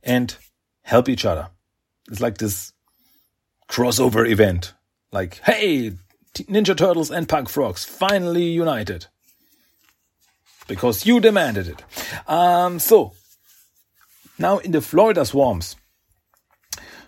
and 0.04 0.36
help 0.82 1.10
each 1.10 1.26
other. 1.26 1.50
It's 2.10 2.22
like 2.22 2.38
this 2.38 2.74
crossover 3.70 4.28
event. 4.28 4.74
Like, 5.12 5.40
hey, 5.44 5.94
Ninja 6.34 6.76
Turtles 6.76 7.12
and 7.12 7.28
Punk 7.28 7.50
Frogs 7.50 7.84
finally 7.84 8.46
united. 8.46 9.08
Because 10.68 11.06
you 11.06 11.20
demanded 11.20 11.68
it. 11.68 11.84
Um, 12.30 12.80
so, 12.80 13.14
now 14.38 14.60
in 14.60 14.72
the 14.72 14.82
Florida 14.82 15.26
swamps, 15.26 15.76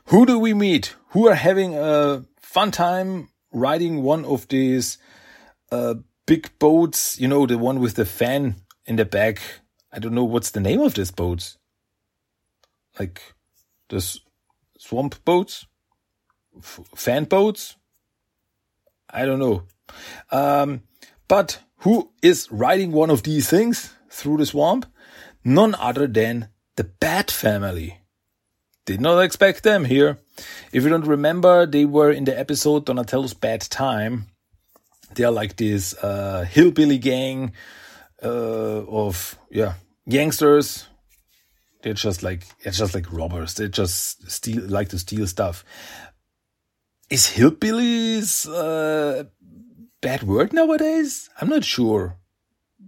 who 0.05 0.25
do 0.25 0.39
we 0.39 0.53
meet? 0.53 0.95
Who 1.09 1.27
are 1.27 1.35
having 1.35 1.75
a 1.75 2.25
fun 2.41 2.71
time 2.71 3.29
riding 3.51 4.01
one 4.01 4.25
of 4.25 4.47
these 4.47 4.97
uh, 5.71 5.95
big 6.25 6.49
boats? 6.57 7.19
You 7.19 7.27
know, 7.27 7.45
the 7.45 7.57
one 7.57 7.79
with 7.79 7.95
the 7.95 8.05
fan 8.05 8.55
in 8.85 8.95
the 8.95 9.05
back. 9.05 9.39
I 9.91 9.99
don't 9.99 10.15
know 10.15 10.23
what's 10.23 10.51
the 10.51 10.59
name 10.59 10.81
of 10.81 10.95
this 10.95 11.11
boats. 11.11 11.58
Like 12.99 13.21
the 13.87 14.01
swamp 14.77 15.23
boats, 15.23 15.65
F 16.57 16.81
fan 16.95 17.23
boats. 17.23 17.77
I 19.09 19.25
don't 19.25 19.39
know. 19.39 19.63
Um, 20.31 20.81
but 21.27 21.63
who 21.77 22.11
is 22.21 22.51
riding 22.51 22.91
one 22.91 23.09
of 23.09 23.23
these 23.23 23.49
things 23.49 23.93
through 24.09 24.37
the 24.37 24.45
swamp? 24.45 24.85
None 25.43 25.73
other 25.75 26.07
than 26.07 26.49
the 26.75 26.83
Bat 26.83 27.31
Family. 27.31 28.01
Did 28.85 29.01
not 29.01 29.19
expect 29.21 29.63
them 29.63 29.85
here. 29.85 30.17
If 30.71 30.83
you 30.83 30.89
don't 30.89 31.05
remember, 31.05 31.65
they 31.65 31.85
were 31.85 32.11
in 32.11 32.25
the 32.25 32.37
episode 32.37 32.85
Donatello's 32.85 33.33
Bad 33.33 33.61
Time. 33.61 34.25
They 35.15 35.23
are 35.23 35.31
like 35.31 35.55
this 35.55 35.93
uh, 36.03 36.45
hillbilly 36.49 36.97
gang 36.97 37.53
uh, 38.23 38.83
of 38.87 39.37
yeah 39.49 39.73
gangsters. 40.07 40.87
They're 41.81 41.93
just 41.93 42.23
like 42.23 42.43
it's 42.61 42.77
just 42.77 42.93
like 42.93 43.11
robbers. 43.11 43.53
They 43.53 43.67
just 43.67 44.29
steal 44.29 44.63
like 44.63 44.89
to 44.89 44.99
steal 44.99 45.27
stuff. 45.27 45.63
Is 47.09 47.27
hillbillies 47.27 48.47
uh, 48.47 49.25
bad 50.01 50.23
word 50.23 50.53
nowadays? 50.53 51.29
I'm 51.39 51.49
not 51.49 51.63
sure. 51.63 52.17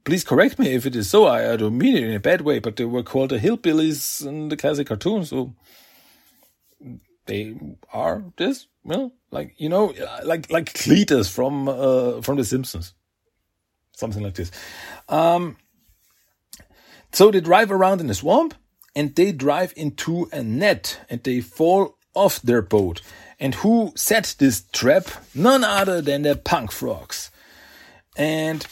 Please 0.04 0.24
correct 0.24 0.58
me 0.60 0.74
if 0.74 0.86
it 0.86 0.96
is 0.96 1.10
so. 1.10 1.26
I, 1.26 1.54
I 1.54 1.56
don't 1.58 1.78
mean 1.78 1.96
it 1.96 2.04
in 2.04 2.14
a 2.14 2.20
bad 2.20 2.42
way, 2.42 2.60
but 2.60 2.76
they 2.76 2.86
were 2.86 3.04
called 3.04 3.30
the 3.30 3.40
hillbillies 3.40 4.26
in 4.26 4.50
the 4.50 4.58
classic 4.58 4.88
cartoon, 4.88 5.26
so 5.26 5.56
they 7.26 7.56
are 7.94 8.24
this 8.38 8.68
well 8.84 9.14
like 9.32 9.54
you 9.58 9.70
know 9.70 9.94
like 10.24 10.52
like 10.52 10.74
Cletus 10.74 11.30
from 11.30 11.68
uh, 11.70 12.22
from 12.22 12.38
the 12.38 12.44
Simpsons 12.44 12.94
something 13.94 14.24
like 14.24 14.34
this 14.34 14.52
um 15.10 15.58
so 17.12 17.30
they 17.30 17.42
drive 17.42 17.72
around 17.72 18.02
in 18.02 18.08
the 18.08 18.14
swamp 18.14 18.54
and 18.96 19.16
they 19.16 19.32
drive 19.32 19.74
into 19.76 20.28
a 20.32 20.44
net 20.44 21.00
and 21.10 21.24
they 21.24 21.42
fall 21.42 21.98
off 22.14 22.42
their 22.42 22.62
boat 22.62 23.02
and 23.40 23.56
who 23.56 23.94
set 23.96 24.36
this 24.38 24.66
trap 24.72 25.06
none 25.34 25.64
other 25.64 26.02
than 26.02 26.24
the 26.24 26.36
punk 26.36 26.72
frogs 26.72 27.32
and 28.18 28.66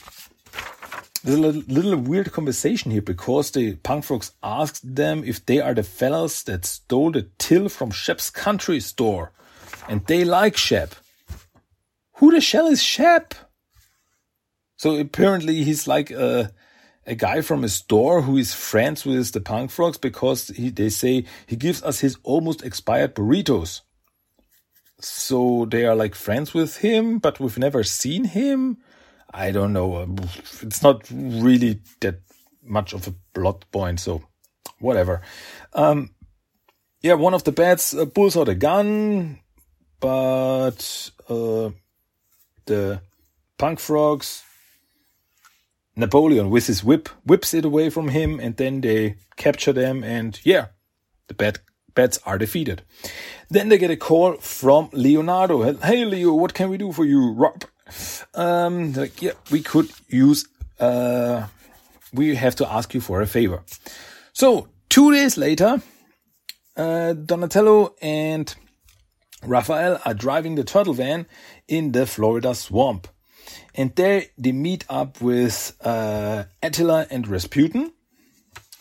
there's 1.24 1.38
a 1.38 1.42
little, 1.42 1.62
little, 1.68 1.98
weird 1.98 2.32
conversation 2.32 2.92
here 2.92 3.02
because 3.02 3.52
the 3.52 3.76
punk 3.76 4.06
frogs 4.06 4.32
asked 4.42 4.96
them 4.96 5.24
if 5.26 5.46
they 5.46 5.60
are 5.60 5.74
the 5.74 5.84
fellas 5.84 6.44
that 6.44 6.66
stole 6.66 7.12
the 7.12 7.28
till 7.38 7.68
from 7.68 7.92
Shep's 7.92 8.30
country 8.30 8.80
store. 8.80 9.34
And 9.90 10.06
they 10.06 10.24
like 10.24 10.56
Shep. 10.56 10.96
Who 12.16 12.32
the 12.32 12.42
shell 12.42 12.68
is 12.68 12.82
Shep? 12.82 13.34
So 14.78 14.98
apparently 14.98 15.64
he's 15.64 15.88
like 15.88 16.10
a, 16.12 16.54
a 17.06 17.16
guy 17.16 17.42
from 17.42 17.64
a 17.64 17.70
store 17.70 18.22
who 18.22 18.38
is 18.38 18.54
friends 18.54 19.06
with 19.06 19.32
the 19.32 19.42
punk 19.42 19.72
frogs 19.72 19.98
because 19.98 20.50
he, 20.50 20.70
they 20.70 20.90
say 20.90 21.26
he 21.48 21.56
gives 21.56 21.82
us 21.84 22.00
his 22.00 22.18
almost 22.24 22.64
expired 22.64 23.16
burritos. 23.16 23.82
So 25.00 25.66
they 25.66 25.86
are 25.86 25.96
like 25.96 26.14
friends 26.14 26.54
with 26.54 26.78
him, 26.78 27.20
but 27.20 27.40
we've 27.40 27.58
never 27.58 27.84
seen 27.84 28.26
him. 28.26 28.78
I 29.34 29.52
don't 29.52 29.74
know. 29.74 30.16
It's 30.62 30.84
not 30.84 31.10
really 31.12 31.82
that 32.02 32.22
much 32.64 32.94
of 32.94 33.08
a 33.08 33.14
plot 33.34 33.66
point, 33.72 34.00
so 34.00 34.24
whatever. 34.80 35.22
Um, 35.74 36.12
yeah, 37.02 37.14
one 37.14 37.34
of 37.34 37.44
the 37.44 37.52
bats 37.52 37.94
uh, 37.94 38.06
pulls 38.06 38.36
out 38.36 38.50
a 38.50 38.56
gun, 38.56 39.40
but 40.00 41.12
uh, 41.30 41.70
the 42.66 43.02
punk 43.58 43.80
frogs, 43.80 44.44
Napoleon 46.00 46.50
with 46.50 46.68
his 46.68 46.84
whip 46.84 47.10
whips 47.26 47.54
it 47.54 47.66
away 47.66 47.90
from 47.90 48.10
him, 48.10 48.40
and 48.40 48.56
then 48.58 48.82
they 48.82 49.16
capture 49.36 49.74
them, 49.74 50.04
and 50.04 50.40
yeah, 50.44 50.68
the 51.28 51.34
bat 51.34 51.60
bats 51.94 52.20
are 52.26 52.38
defeated. 52.38 52.82
Then 53.50 53.70
they 53.70 53.78
get 53.78 53.92
a 53.92 53.98
call 53.98 54.34
from 54.38 54.90
Leonardo. 54.94 55.74
Hey 55.74 56.06
Leo, 56.06 56.34
what 56.34 56.54
can 56.54 56.70
we 56.70 56.78
do 56.78 56.92
for 56.92 57.06
you? 57.06 57.34
Rob, 57.34 57.66
um, 58.34 58.94
like, 58.94 59.22
yeah, 59.22 59.34
we 59.52 59.62
could 59.62 59.90
use, 60.08 60.48
uh, 60.80 61.48
we 62.14 62.36
have 62.36 62.56
to 62.56 62.72
ask 62.72 62.94
you 62.94 63.02
for 63.02 63.22
a 63.22 63.28
favor. 63.28 63.64
So, 64.34 64.68
two 64.90 65.12
days 65.12 65.38
later, 65.38 65.82
uh, 66.78 67.14
Donatello 67.14 67.96
and 68.02 68.56
Raphael 69.44 70.00
are 70.06 70.14
driving 70.14 70.56
the 70.56 70.64
turtle 70.64 70.94
van 70.94 71.26
in 71.68 71.92
the 71.92 72.06
Florida 72.06 72.54
swamp. 72.56 73.08
And 73.80 73.96
there 73.96 74.26
they 74.38 74.52
meet 74.52 74.84
up 74.90 75.22
with 75.22 75.74
uh, 75.80 76.44
Attila 76.62 77.08
and 77.10 77.26
Rasputin. 77.26 77.94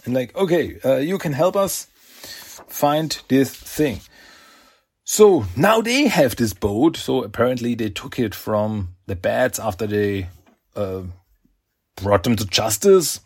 And 0.04 0.12
like, 0.12 0.34
okay, 0.34 0.80
uh, 0.84 0.96
you 0.96 1.18
can 1.18 1.34
help 1.34 1.54
us 1.54 1.86
find 2.66 3.16
this 3.28 3.54
thing. 3.54 4.00
So 5.04 5.46
now 5.56 5.80
they 5.82 6.08
have 6.08 6.34
this 6.34 6.52
boat. 6.52 6.96
So 6.96 7.22
apparently 7.22 7.76
they 7.76 7.90
took 7.90 8.18
it 8.18 8.34
from 8.34 8.96
the 9.06 9.14
bats 9.14 9.60
after 9.60 9.86
they 9.86 10.30
uh, 10.74 11.02
brought 11.94 12.24
them 12.24 12.34
to 12.34 12.44
justice. 12.44 13.20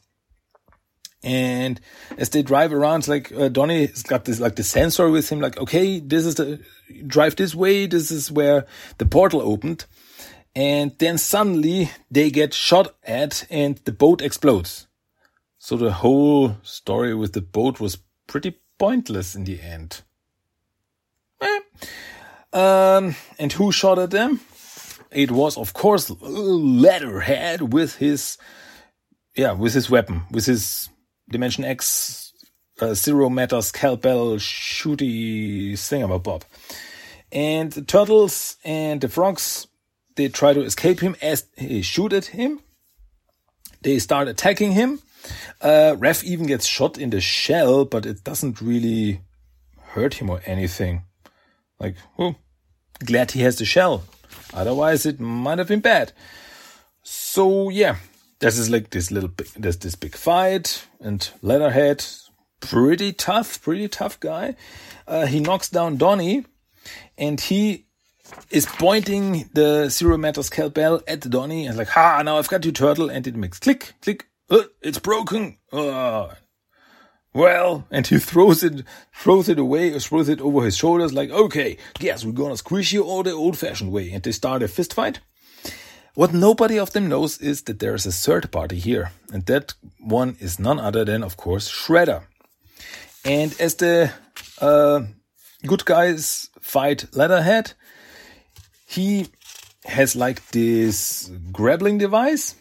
And 1.25 1.81
as 2.19 2.29
they 2.29 2.43
drive 2.43 2.75
around, 2.75 3.09
like 3.09 3.33
uh, 3.33 3.49
Donnie's 3.49 4.03
got 4.03 4.27
this 4.27 4.41
like 4.41 4.57
the 4.57 4.63
sensor 4.63 5.09
with 5.09 5.31
him, 5.31 5.41
like 5.41 5.57
okay, 5.57 6.01
this 6.01 6.27
is 6.27 6.35
the 6.35 6.61
drive 7.07 7.37
this 7.37 7.55
way. 7.55 7.87
This 7.87 8.11
is 8.11 8.31
where 8.31 8.67
the 8.99 9.07
portal 9.07 9.41
opened, 9.41 9.87
and 10.55 10.93
then 10.99 11.19
suddenly 11.19 11.91
they 12.11 12.31
get 12.31 12.55
shot 12.55 12.95
at, 13.05 13.47
and 13.51 13.79
the 13.85 13.93
boat 13.93 14.21
explodes. 14.23 14.87
So 15.59 15.77
the 15.77 15.93
whole 15.93 16.57
story 16.63 17.15
with 17.15 17.33
the 17.33 17.41
boat 17.41 17.81
was 17.81 17.99
pretty 18.27 18.59
pointless 18.79 19.35
in 19.35 19.45
the 19.45 19.61
end. 19.61 20.03
Eh. 21.41 21.61
Um, 22.53 23.15
and 23.39 23.53
who 23.53 23.73
shot 23.73 23.99
at 23.99 24.11
them? 24.11 24.41
It 25.11 25.31
was, 25.31 25.57
of 25.57 25.73
course, 25.73 26.11
Leatherhead 26.11 27.73
with 27.73 27.97
his, 27.97 28.39
yeah, 29.37 29.53
with 29.53 29.75
his 29.75 29.91
weapon, 29.91 30.23
with 30.31 30.47
his 30.47 30.89
Dimension 31.31 31.65
X 31.65 32.33
uh, 32.81 32.95
zero 32.95 33.31
matter 33.31 33.63
scalpel 33.63 34.37
shooty 34.37 35.73
thingamabob. 35.73 36.43
And 37.31 37.73
the 37.73 37.83
turtles 37.83 38.57
and 38.65 39.01
the 39.01 39.09
frogs, 39.09 39.67
they 40.17 40.29
try 40.29 40.53
to 40.53 40.63
escape 40.63 41.01
him 41.01 41.17
as 41.23 41.47
he 41.57 41.83
shoot 41.83 42.13
at 42.13 42.27
him. 42.27 42.61
They 43.83 43.99
start 43.99 44.29
attacking 44.29 44.73
him. 44.73 45.01
Uh, 45.61 45.95
Raph 45.99 46.25
even 46.25 46.47
gets 46.47 46.67
shot 46.67 46.99
in 46.99 47.11
the 47.11 47.21
shell, 47.21 47.85
but 47.85 48.07
it 48.07 48.25
doesn't 48.25 48.61
really 48.61 49.21
hurt 49.81 50.15
him 50.15 50.31
or 50.31 50.41
anything. 50.47 51.05
Like, 51.79 51.97
oh, 52.19 52.37
glad 53.05 53.33
he 53.33 53.41
has 53.41 53.57
the 53.57 53.65
shell. 53.65 54.05
Otherwise, 54.55 55.07
it 55.07 55.21
might 55.21 55.59
have 55.59 55.69
been 55.69 55.81
bad. 55.81 56.13
So 57.03 57.69
yeah, 57.71 57.97
this 58.39 58.59
is 58.59 58.71
like 58.71 58.91
this 58.91 59.11
little 59.11 59.31
there's 59.57 59.79
this 59.79 59.95
big 59.95 60.15
fight, 60.15 60.87
and 61.01 61.29
Leatherhead, 61.43 62.05
pretty 62.61 63.13
tough, 63.13 63.61
pretty 63.63 63.89
tough 63.89 64.21
guy. 64.21 64.57
Uh, 65.07 65.27
he 65.27 65.41
knocks 65.41 65.69
down 65.69 65.97
Donnie, 65.97 66.45
and 67.19 67.41
he 67.41 67.87
is 68.51 68.67
pointing 68.67 69.49
the 69.55 69.89
zero 69.89 70.17
matter 70.17 70.43
scalpel 70.43 71.03
at 71.07 71.21
Donnie 71.21 71.67
and 71.67 71.77
like, 71.77 71.89
ha, 71.89 72.23
now 72.23 72.39
I've 72.39 72.49
got 72.49 72.65
you, 72.65 72.73
turtle, 72.73 73.11
and 73.11 73.27
it 73.27 73.37
makes 73.37 73.59
click, 73.59 73.95
click, 74.03 74.27
uh, 74.51 74.65
it's 74.81 74.99
broken. 74.99 75.59
Uh, 75.73 76.29
well, 77.35 77.87
and 77.91 78.07
he 78.07 78.19
throws 78.31 78.63
it, 78.63 78.85
throws 79.15 79.49
it 79.49 79.59
away, 79.59 79.93
or 79.93 80.01
throws 80.01 80.29
it 80.29 80.41
over 80.41 80.65
his 80.65 80.77
shoulders, 80.77 81.13
like, 81.13 81.31
okay, 81.31 81.79
guess 81.99 82.25
we're 82.25 82.33
gonna 82.33 82.57
squish 82.57 82.93
you 82.93 83.05
all 83.05 83.23
the 83.23 83.33
old-fashioned 83.33 83.91
way, 83.91 84.11
and 84.13 84.23
they 84.23 84.33
start 84.33 84.63
a 84.63 84.69
fist 84.69 84.95
fight. 84.95 85.21
What 86.15 86.35
nobody 86.35 86.79
of 86.79 86.93
them 86.93 87.09
knows 87.09 87.39
is 87.39 87.63
that 87.63 87.79
there's 87.79 88.05
a 88.05 88.13
third 88.13 88.51
party 88.53 88.79
here, 88.79 89.13
and 89.33 89.47
that 89.47 89.73
one 89.99 90.37
is 90.41 90.59
none 90.59 90.79
other 90.79 91.07
than, 91.07 91.23
of 91.23 91.39
course, 91.39 91.71
Shredder. 91.71 92.25
And 93.25 93.59
as 93.59 93.77
the 93.77 94.13
uh, 94.61 95.03
good 95.67 95.87
guys 95.87 96.51
fight 96.61 97.07
Leatherhead, 97.15 97.73
he 98.93 99.27
has 99.85 100.15
like 100.15 100.47
this 100.51 101.31
grappling 101.51 101.99
device, 101.99 102.55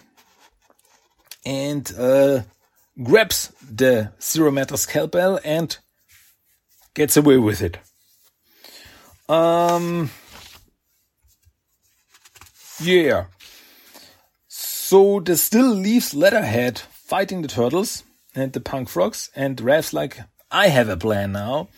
and 1.46 1.92
uh, 1.98 2.42
grabs 3.04 3.52
the 3.62 4.12
zero 4.22 4.52
matter 4.52 4.78
scalpel 4.78 5.40
and 5.44 5.78
gets 6.94 7.18
away 7.18 7.38
with 7.38 7.62
it. 7.62 7.78
Um, 9.30 10.10
yeah. 12.82 13.26
So 14.48 15.20
this 15.20 15.42
still 15.42 15.74
leaves 15.74 16.14
Leatherhead 16.14 16.80
fighting 16.80 17.42
the 17.42 17.48
turtles 17.48 18.04
and 18.36 18.52
the 18.54 18.60
punk 18.60 18.90
frogs, 18.90 19.30
and 19.36 19.60
Raph's 19.60 19.94
like, 19.94 20.20
I 20.50 20.68
have 20.68 20.90
a 20.90 20.98
plan 20.98 21.32
now. 21.32 21.70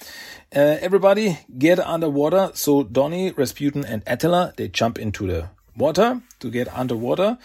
Uh, 0.56 0.78
everybody 0.82 1.40
get 1.58 1.80
underwater. 1.80 2.52
So 2.54 2.84
Donnie, 2.84 3.32
Rasputin, 3.32 3.84
and 3.86 4.04
Attila, 4.06 4.54
they 4.56 4.68
jump 4.68 5.00
into 5.00 5.26
the 5.26 5.50
water 5.76 6.22
to 6.40 6.52
get 6.52 6.68
underwater. 6.78 7.40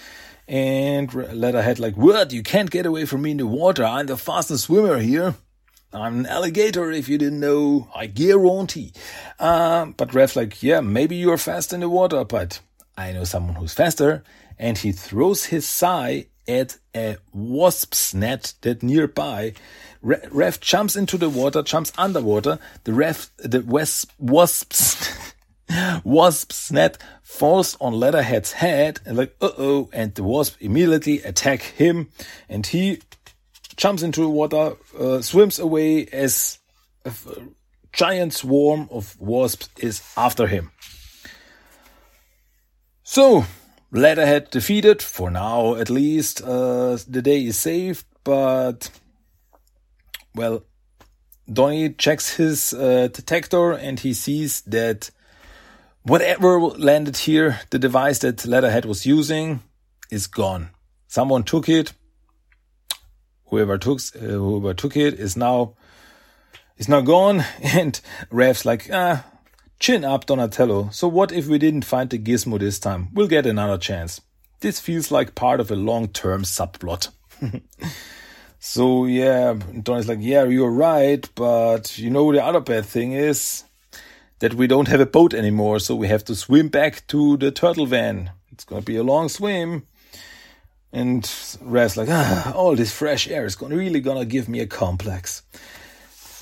And 0.46 1.12
Leatherhead 1.12 1.78
like, 1.78 1.96
what? 1.96 2.32
You 2.32 2.42
can't 2.42 2.70
get 2.70 2.86
away 2.86 3.06
from 3.06 3.22
me 3.22 3.30
in 3.30 3.36
the 3.38 3.46
water. 3.46 3.84
I'm 3.84 4.06
the 4.06 4.16
fastest 4.16 4.64
swimmer 4.64 4.98
here. 4.98 5.34
I'm 5.92 6.20
an 6.20 6.26
alligator 6.26 6.90
if 6.90 7.08
you 7.08 7.16
didn't 7.16 7.40
know. 7.40 7.88
I 7.94 8.06
guarantee. 8.06 8.92
Um, 9.38 9.94
but 9.96 10.10
Raph 10.10 10.36
like, 10.36 10.62
yeah, 10.62 10.80
maybe 10.80 11.16
you're 11.16 11.38
fast 11.38 11.72
in 11.72 11.80
the 11.80 11.88
water, 11.88 12.24
but 12.24 12.60
I 12.96 13.12
know 13.12 13.24
someone 13.24 13.54
who's 13.56 13.72
faster. 13.72 14.22
And 14.58 14.76
he 14.76 14.92
throws 14.92 15.46
his 15.46 15.66
sai 15.66 16.26
at 16.46 16.78
a 16.94 17.16
wasp's 17.32 18.14
net 18.14 18.54
that 18.62 18.82
nearby. 18.82 19.54
Raph 20.02 20.60
jumps 20.60 20.96
into 20.96 21.18
the 21.18 21.28
water, 21.28 21.62
jumps 21.62 21.92
underwater. 21.98 22.58
The 22.84 22.92
Raph, 22.92 23.30
the 23.38 23.62
wasp, 23.62 24.12
wasp's 24.18 25.32
Wasp's 26.04 26.72
net 26.72 26.98
falls 27.22 27.76
on 27.80 27.92
Leatherhead's 27.94 28.52
head 28.52 29.00
and 29.04 29.16
like, 29.16 29.34
uh-oh, 29.40 29.90
and 29.92 30.14
the 30.14 30.22
wasp 30.22 30.56
immediately 30.60 31.22
attack 31.22 31.62
him 31.62 32.08
and 32.48 32.66
he 32.66 33.00
jumps 33.76 34.02
into 34.02 34.22
the 34.22 34.28
water, 34.28 34.76
uh, 34.98 35.20
swims 35.20 35.58
away 35.58 36.06
as 36.06 36.58
a 37.04 37.12
giant 37.92 38.32
swarm 38.32 38.88
of 38.90 39.18
wasps 39.20 39.68
is 39.78 40.02
after 40.16 40.46
him. 40.46 40.72
So, 43.02 43.44
Leatherhead 43.90 44.50
defeated, 44.50 45.00
for 45.00 45.30
now 45.30 45.76
at 45.76 45.88
least, 45.88 46.42
uh, 46.42 46.98
the 47.08 47.22
day 47.22 47.44
is 47.44 47.56
saved, 47.58 48.04
but, 48.24 48.90
well, 50.38 50.64
Donnie 51.52 51.90
checks 51.90 52.36
his 52.36 52.72
uh, 52.72 53.08
detector 53.12 53.72
and 53.72 54.00
he 54.00 54.14
sees 54.14 54.62
that 54.62 55.10
Whatever 56.08 56.58
landed 56.58 57.18
here, 57.18 57.60
the 57.68 57.78
device 57.78 58.20
that 58.20 58.46
Leatherhead 58.46 58.86
was 58.86 59.04
using 59.04 59.60
is 60.10 60.26
gone. 60.26 60.70
Someone 61.06 61.42
took 61.42 61.68
it. 61.68 61.92
Whoever 63.48 63.76
took 63.76 64.00
uh, 64.16 64.20
whoever 64.20 64.72
took 64.72 64.96
it 64.96 65.20
is 65.20 65.36
now 65.36 65.74
is 66.78 66.88
now 66.88 67.02
gone. 67.02 67.44
And 67.62 68.00
Raph's 68.30 68.64
like, 68.64 68.88
ah, 68.90 69.26
chin 69.80 70.02
up, 70.02 70.24
Donatello. 70.24 70.88
So 70.92 71.08
what 71.08 71.30
if 71.30 71.46
we 71.46 71.58
didn't 71.58 71.84
find 71.84 72.08
the 72.08 72.18
gizmo 72.18 72.58
this 72.58 72.78
time? 72.78 73.08
We'll 73.12 73.28
get 73.28 73.44
another 73.44 73.76
chance. 73.76 74.22
This 74.60 74.80
feels 74.80 75.10
like 75.10 75.34
part 75.34 75.60
of 75.60 75.70
a 75.70 75.76
long-term 75.76 76.44
subplot. 76.44 77.10
so 78.58 79.06
yeah, 79.06 79.54
Donnie's 79.82 80.08
like, 80.08 80.18
yeah, 80.20 80.44
you're 80.44 80.70
right, 80.70 81.28
but 81.34 81.98
you 81.98 82.10
know 82.10 82.32
the 82.32 82.44
other 82.44 82.60
bad 82.60 82.86
thing 82.86 83.12
is 83.12 83.64
that 84.40 84.54
we 84.54 84.66
don't 84.66 84.88
have 84.88 85.00
a 85.00 85.06
boat 85.06 85.34
anymore, 85.34 85.78
so 85.78 85.94
we 85.94 86.08
have 86.08 86.24
to 86.24 86.34
swim 86.34 86.68
back 86.68 87.06
to 87.08 87.36
the 87.36 87.50
turtle 87.50 87.86
van. 87.86 88.30
It's 88.52 88.64
gonna 88.64 88.82
be 88.82 88.96
a 88.96 89.02
long 89.02 89.28
swim. 89.28 89.86
And 90.92 91.30
Raph's 91.60 91.96
like, 91.96 92.08
ah, 92.10 92.52
all 92.54 92.74
this 92.74 92.92
fresh 92.92 93.28
air 93.28 93.44
is 93.44 93.56
gonna 93.56 93.76
really 93.76 94.00
gonna 94.00 94.24
give 94.24 94.48
me 94.48 94.60
a 94.60 94.66
complex. 94.66 95.42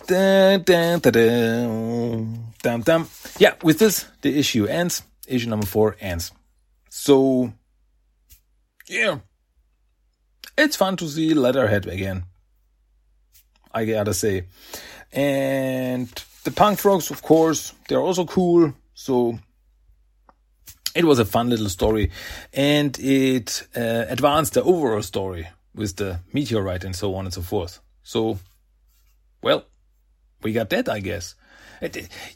Dun, 0.07 0.63
dun, 0.63 1.01
dun. 1.01 2.39
Yeah, 3.39 3.55
with 3.63 3.79
this, 3.79 4.07
the 4.23 4.39
issue 4.39 4.67
ends. 4.67 5.03
Issue 5.27 5.49
number 5.49 5.67
four 5.67 5.97
ends. 6.01 6.31
So, 6.89 7.53
yeah, 8.87 9.19
it's 10.57 10.77
fun 10.77 10.97
to 10.97 11.09
see 11.09 11.35
Leatherhead 11.35 11.87
again. 11.87 12.25
I 13.73 13.85
gotta 13.85 14.15
say. 14.15 14.45
And 15.13 16.09
the 16.45 16.51
punk 16.51 16.79
frogs, 16.79 17.11
of 17.11 17.23
course, 17.23 17.75
they're 17.89 18.01
also 18.01 18.25
cool. 18.25 18.73
So 18.95 19.39
it 20.95 21.05
was 21.05 21.19
a 21.19 21.25
fun 21.25 21.51
little 21.51 21.69
story 21.69 22.11
and 22.55 22.99
it 22.99 23.67
uh, 23.77 24.07
advanced 24.09 24.55
the 24.55 24.63
overall 24.63 25.03
story 25.03 25.49
with 25.75 25.97
the 25.97 26.21
meteorite 26.33 26.85
and 26.85 26.97
so 26.97 27.15
on 27.15 27.27
and 27.27 27.35
so 27.35 27.43
forth. 27.43 27.81
So, 28.03 28.39
well, 29.43 29.65
we 30.43 30.53
got 30.53 30.71
that, 30.71 30.89
I 30.89 31.01
guess. 31.01 31.35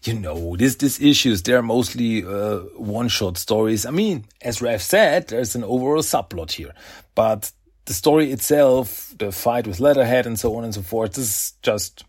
You 0.03 0.15
know, 0.15 0.57
this, 0.57 0.75
these 0.77 1.01
issues, 1.01 1.43
they're 1.43 1.63
mostly 1.63 2.23
uh, 2.23 2.59
one-shot 2.77 3.39
stories. 3.39 3.87
I 3.87 3.91
mean, 3.91 4.27
as 4.43 4.59
Raph 4.59 4.83
said, 4.83 5.29
there's 5.29 5.55
an 5.55 5.65
overall 5.65 6.03
subplot 6.03 6.53
here. 6.53 6.75
But 7.15 7.51
the 7.87 7.95
story 7.95 8.31
itself, 8.31 9.15
the 9.19 9.33
fight 9.33 9.67
with 9.67 9.81
Leatherhead 9.81 10.27
and 10.27 10.39
so 10.39 10.55
on 10.57 10.65
and 10.65 10.75
so 10.75 10.83
forth, 10.83 11.15
this 11.15 11.25
is 11.25 11.53
just, 11.63 12.05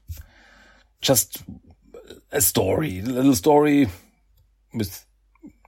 just 1.02 1.44
a 2.32 2.42
story, 2.42 3.00
a 3.00 3.04
little 3.04 3.36
story 3.36 3.90
with 4.74 5.06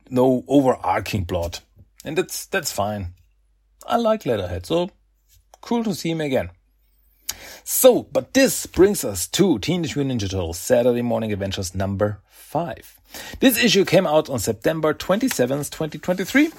no 0.09 0.43
overarching 0.47 1.25
plot. 1.25 1.61
And 2.05 2.17
that's, 2.17 2.45
that's 2.45 2.71
fine. 2.71 3.13
I 3.87 3.97
like 3.97 4.25
Leatherhead, 4.25 4.65
so 4.65 4.91
cool 5.61 5.83
to 5.83 5.95
see 5.95 6.11
him 6.11 6.21
again. 6.21 6.51
So, 7.63 8.03
but 8.03 8.33
this 8.33 8.65
brings 8.65 9.05
us 9.05 9.27
to 9.29 9.57
Teenage 9.59 9.95
Mutant 9.95 10.21
Ninja 10.21 10.29
Turtles 10.29 10.59
Saturday 10.59 11.01
Morning 11.01 11.31
Adventures 11.31 11.73
number 11.73 12.19
5. 12.29 12.99
This 13.39 13.61
issue 13.63 13.85
came 13.85 14.05
out 14.05 14.29
on 14.29 14.39
September 14.39 14.93
27th, 14.93 15.69
2023. 15.69 16.51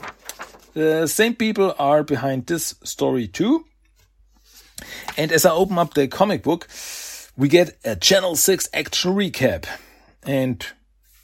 The 0.74 1.06
same 1.06 1.36
people 1.36 1.72
are 1.78 2.02
behind 2.02 2.46
this 2.46 2.74
story 2.82 3.28
too. 3.28 3.64
And 5.16 5.30
as 5.30 5.46
I 5.46 5.52
open 5.52 5.78
up 5.78 5.94
the 5.94 6.08
comic 6.08 6.42
book, 6.42 6.68
we 7.36 7.48
get 7.48 7.78
a 7.84 7.94
Channel 7.94 8.34
6 8.34 8.68
action 8.74 9.14
recap. 9.14 9.66
And 10.24 10.66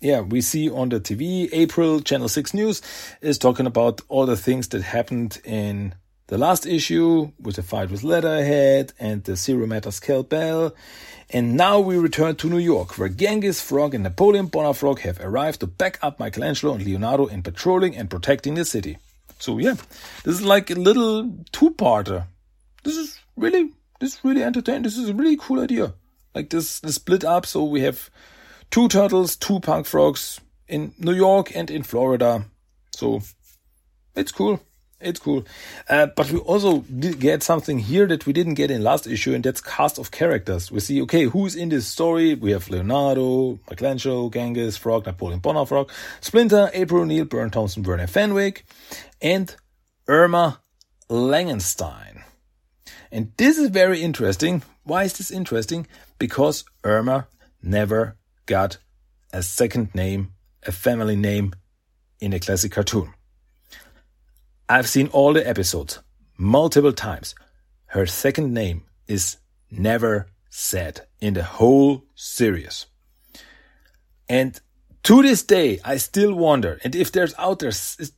yeah, 0.01 0.21
we 0.21 0.41
see 0.41 0.71
on 0.71 0.91
the 0.91 1.01
TV, 1.01 1.49
April, 1.53 2.01
Channel 2.01 2.29
6 2.29 2.55
News 2.55 2.81
is 3.21 3.39
talking 3.39 3.67
about 3.67 4.01
all 4.09 4.25
the 4.25 4.37
things 4.37 4.69
that 4.69 4.83
happened 4.83 5.41
in 5.45 5.97
the 6.29 6.39
last 6.39 6.65
issue 6.65 7.33
with 7.41 7.57
the 7.57 7.65
fight 7.65 7.91
with 7.91 8.05
Leatherhead 8.05 8.93
and 9.01 9.25
the 9.25 9.35
Zero 9.35 9.67
Matter 9.67 9.91
Scalpel. 9.91 10.77
And 11.31 11.57
now 11.57 11.81
we 11.81 11.97
return 11.97 12.37
to 12.37 12.49
New 12.49 12.59
York, 12.59 12.97
where 12.97 13.09
Genghis 13.09 13.61
Frog 13.61 13.95
and 13.95 14.05
Napoleon 14.05 14.49
Bonafrog 14.49 15.01
have 15.01 15.19
arrived 15.21 15.59
to 15.61 15.67
back 15.67 15.99
up 16.03 16.21
Michelangelo 16.21 16.75
and 16.75 16.85
Leonardo 16.85 17.27
in 17.27 17.43
patrolling 17.43 17.97
and 17.97 18.09
protecting 18.09 18.55
the 18.55 18.65
city. 18.65 18.99
So 19.41 19.59
yeah, 19.59 19.75
this 20.23 20.35
is 20.35 20.43
like 20.43 20.71
a 20.71 20.75
little 20.75 21.33
two-parter. 21.51 22.27
This 22.85 22.97
is 22.97 23.19
really, 23.37 23.71
this 23.99 24.15
is 24.15 24.25
really 24.25 24.45
entertaining. 24.45 24.83
This 24.83 24.97
is 24.97 25.09
a 25.09 25.15
really 25.15 25.37
cool 25.37 25.61
idea. 25.61 25.95
Like 26.35 26.51
this, 26.51 26.81
the 26.81 26.93
split 26.93 27.25
up. 27.25 27.47
So 27.47 27.65
we 27.65 27.81
have 27.81 28.11
two 28.71 28.89
turtles, 28.89 29.37
two 29.37 29.59
punk 29.61 29.87
frogs 29.87 30.41
in 30.69 30.95
New 30.99 31.15
York 31.15 31.57
and 31.57 31.71
in 31.71 31.83
Florida. 31.83 32.45
So 32.93 33.23
it's 34.15 34.31
cool. 34.31 34.61
It's 35.01 35.19
cool. 35.19 35.47
Uh, 35.89 36.07
but 36.15 36.31
we 36.31 36.39
also 36.41 36.81
did 36.81 37.21
get 37.21 37.43
something 37.43 37.79
here 37.79 38.07
that 38.07 38.27
we 38.27 38.35
didn't 38.35 38.55
get 38.55 38.71
in 38.71 38.85
last 38.85 39.07
issue, 39.07 39.33
and 39.35 39.43
that's 39.43 39.61
cast 39.63 39.99
of 39.99 40.11
characters. 40.11 40.71
We 40.71 40.81
see, 40.81 41.01
okay, 41.03 41.25
who's 41.25 41.57
in 41.57 41.71
this 41.71 41.87
story? 41.87 42.35
We 42.35 42.51
have 42.51 42.69
Leonardo, 42.69 43.59
Michelangelo, 43.71 44.29
Genghis, 44.29 44.77
Frog, 44.77 45.07
Napoleon 45.07 45.41
Bonafrog, 45.41 45.91
Splinter, 46.21 46.71
April 46.75 47.03
O'Neil, 47.03 47.25
Burne 47.25 47.51
Thompson, 47.51 47.83
Vernon 47.83 48.09
Fenwick, 48.09 48.67
and 49.23 49.57
Irma 50.07 50.61
Langenstein. 51.09 52.23
And 53.11 53.33
this 53.39 53.57
is 53.57 53.71
very 53.71 54.03
interesting. 54.03 54.63
Why 54.85 55.05
is 55.05 55.15
this 55.15 55.31
interesting? 55.31 55.87
Because 56.19 56.65
Irma 56.85 57.27
never 57.63 58.17
got 58.45 58.77
a 59.33 59.43
second 59.43 59.95
name, 59.95 60.33
a 60.67 60.73
family 60.73 61.17
name 61.17 61.55
in 62.21 62.35
a 62.35 62.39
classic 62.39 62.73
cartoon. 62.73 63.15
I've 64.71 64.89
seen 64.89 65.09
all 65.09 65.33
the 65.33 65.47
episodes 65.47 65.99
multiple 66.39 66.93
times. 66.93 67.35
Her 67.87 68.07
second 68.07 68.55
name 68.55 68.85
is 69.09 69.39
never 69.69 70.29
said 70.49 71.09
in 71.21 71.35
the 71.35 71.43
whole 71.43 72.05
series. 72.15 72.87
And 74.29 74.61
to 75.03 75.23
this 75.23 75.43
day, 75.43 75.81
I 75.85 75.97
still 75.97 76.35
wonder, 76.35 76.79
and 76.85 76.95
if 76.95 77.11
there's 77.11 77.35
out 77.37 77.59
there, 77.59 77.73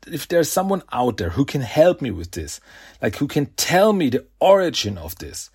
if 0.06 0.28
there's 0.28 0.50
someone 0.50 0.82
out 0.92 1.16
there 1.16 1.30
who 1.30 1.46
can 1.46 1.62
help 1.62 2.02
me 2.02 2.10
with 2.10 2.32
this, 2.32 2.60
like 3.00 3.16
who 3.16 3.28
can 3.28 3.46
tell 3.56 3.94
me 3.94 4.10
the 4.10 4.26
origin 4.38 4.98
of 4.98 5.16
this, 5.16 5.48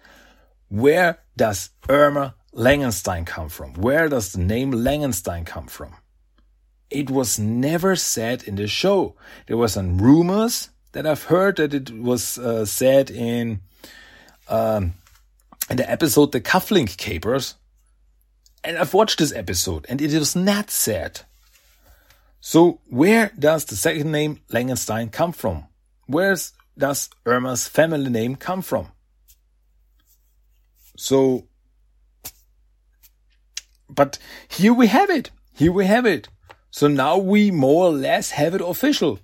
where 0.68 1.20
does 1.36 1.70
Irma 1.88 2.34
Langenstein 2.56 3.24
come 3.24 3.50
from? 3.50 3.76
Where 3.76 4.10
does 4.10 4.32
the 4.32 4.40
name 4.40 4.72
Langenstein 4.72 5.46
come 5.46 5.68
from? 5.68 5.94
It 6.90 7.12
was 7.12 7.38
never 7.38 7.96
said 7.96 8.42
in 8.48 8.56
the 8.56 8.66
show. 8.66 9.16
There 9.46 9.58
were 9.58 9.68
some 9.68 10.00
rumors 10.00 10.72
that 10.98 11.06
I've 11.06 11.26
heard 11.26 11.58
that 11.58 11.76
it 11.76 11.92
was 11.92 12.40
uh, 12.40 12.66
said 12.66 13.12
in 13.12 13.62
um, 14.50 14.96
in 15.70 15.78
the 15.78 15.88
episode 15.88 16.32
The 16.32 16.42
Cufflink 16.42 16.98
Capers. 16.98 17.54
And 18.64 18.80
I've 18.80 18.96
watched 18.96 19.20
this 19.20 19.32
episode 19.32 19.86
and 19.90 20.02
it 20.02 20.12
was 20.18 20.36
not 20.36 20.72
said. 20.72 21.22
So 22.42 22.80
where 22.90 23.32
does 23.38 23.66
the 23.66 23.76
second 23.76 24.12
name 24.12 24.40
Langenstein 24.50 25.12
come 25.12 25.34
from? 25.34 25.66
Where 26.08 26.36
does 26.76 27.12
Irma's 27.28 27.68
family 27.68 28.10
name 28.10 28.36
come 28.36 28.64
from? 28.64 28.88
So, 30.98 31.46
but 33.88 34.18
here 34.48 34.74
we 34.74 34.88
have 34.88 35.12
it. 35.12 35.30
Here 35.54 35.72
we 35.72 35.86
have 35.86 36.08
it. 36.08 36.28
So 36.72 36.88
now 36.88 37.20
we 37.20 37.52
more 37.52 37.86
or 37.86 37.92
less 37.92 38.32
have 38.32 38.56
it 38.56 38.62
official. 38.62 39.20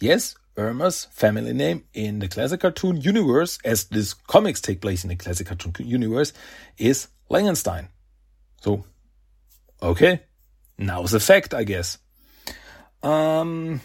Yes, 0.00 0.34
Irma's 0.56 1.06
family 1.12 1.52
name 1.52 1.84
in 1.94 2.18
the 2.18 2.28
classic 2.28 2.60
cartoon 2.60 3.00
universe, 3.00 3.58
as 3.64 3.84
these 3.84 4.14
comics 4.14 4.60
take 4.60 4.80
place 4.80 5.04
in 5.04 5.08
the 5.08 5.16
classic 5.16 5.46
cartoon 5.46 5.74
universe, 5.78 6.32
is 6.78 7.08
Langenstein. 7.30 7.88
So, 8.60 8.84
okay, 9.82 10.22
now 10.76 11.02
it's 11.02 11.12
a 11.12 11.20
fact, 11.20 11.54
I 11.54 11.64
guess. 11.64 11.98
Um, 13.02 13.80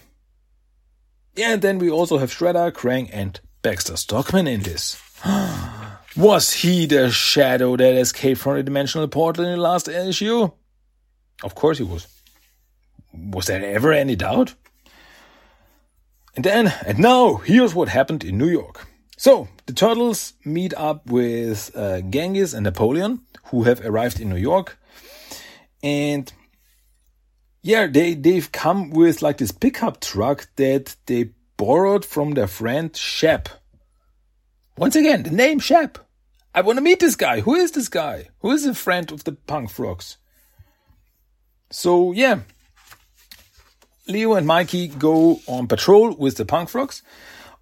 yeah, 1.35 1.53
and 1.53 1.61
then 1.61 1.79
we 1.79 1.89
also 1.89 2.17
have 2.17 2.31
Shredder, 2.31 2.71
Krang, 2.71 3.09
and 3.11 3.39
Baxter 3.61 3.95
Stockman 3.97 4.47
in 4.47 4.61
this. 4.61 5.01
Was 6.17 6.53
he 6.53 6.85
the 6.85 7.11
shadow 7.11 7.75
that 7.75 7.93
escaped 7.95 8.39
from 8.39 8.55
the 8.55 8.63
dimensional 8.63 9.07
portal 9.07 9.43
in 9.45 9.51
the 9.51 9.57
last 9.57 9.87
issue? 9.87 10.49
Of 11.43 11.55
course 11.55 11.77
he 11.77 11.83
was. 11.83 12.07
Was 13.13 13.47
there 13.47 13.63
ever 13.63 13.91
any 13.91 14.15
doubt? 14.15 14.55
And 16.35 16.43
then, 16.43 16.73
and 16.85 16.99
now, 16.99 17.35
here's 17.35 17.73
what 17.73 17.87
happened 17.87 18.23
in 18.23 18.37
New 18.37 18.49
York. 18.49 18.87
So, 19.17 19.47
the 19.65 19.73
Turtles 19.73 20.33
meet 20.43 20.73
up 20.73 21.05
with 21.07 21.71
uh, 21.75 22.01
Genghis 22.01 22.53
and 22.53 22.65
Napoleon, 22.65 23.21
who 23.45 23.63
have 23.63 23.85
arrived 23.85 24.19
in 24.19 24.29
New 24.29 24.35
York. 24.35 24.77
And 25.81 26.31
yeah, 27.61 27.87
they, 27.87 28.15
they've 28.15 28.51
come 28.51 28.89
with 28.89 29.21
like 29.21 29.37
this 29.37 29.51
pickup 29.51 30.01
truck 30.01 30.47
that 30.57 30.95
they 31.05 31.31
borrowed 31.57 32.03
from 32.03 32.31
their 32.31 32.47
friend 32.47 32.95
Shep. 32.95 33.47
Once 34.77 34.95
again, 34.95 35.23
the 35.23 35.31
name 35.31 35.59
Shep. 35.59 35.97
I 36.53 36.61
want 36.61 36.77
to 36.77 36.81
meet 36.83 36.99
this 36.99 37.15
guy. 37.15 37.39
Who 37.41 37.55
is 37.55 37.71
this 37.71 37.89
guy? 37.89 38.29
Who 38.39 38.51
is 38.51 38.65
a 38.65 38.73
friend 38.73 39.11
of 39.11 39.23
the 39.23 39.33
punk 39.33 39.69
frogs? 39.69 40.17
So 41.71 42.11
yeah, 42.11 42.41
Leo 44.07 44.33
and 44.33 44.45
Mikey 44.45 44.87
go 44.87 45.39
on 45.47 45.67
patrol 45.67 46.15
with 46.15 46.37
the 46.37 46.45
punk 46.45 46.69
frogs, 46.69 47.01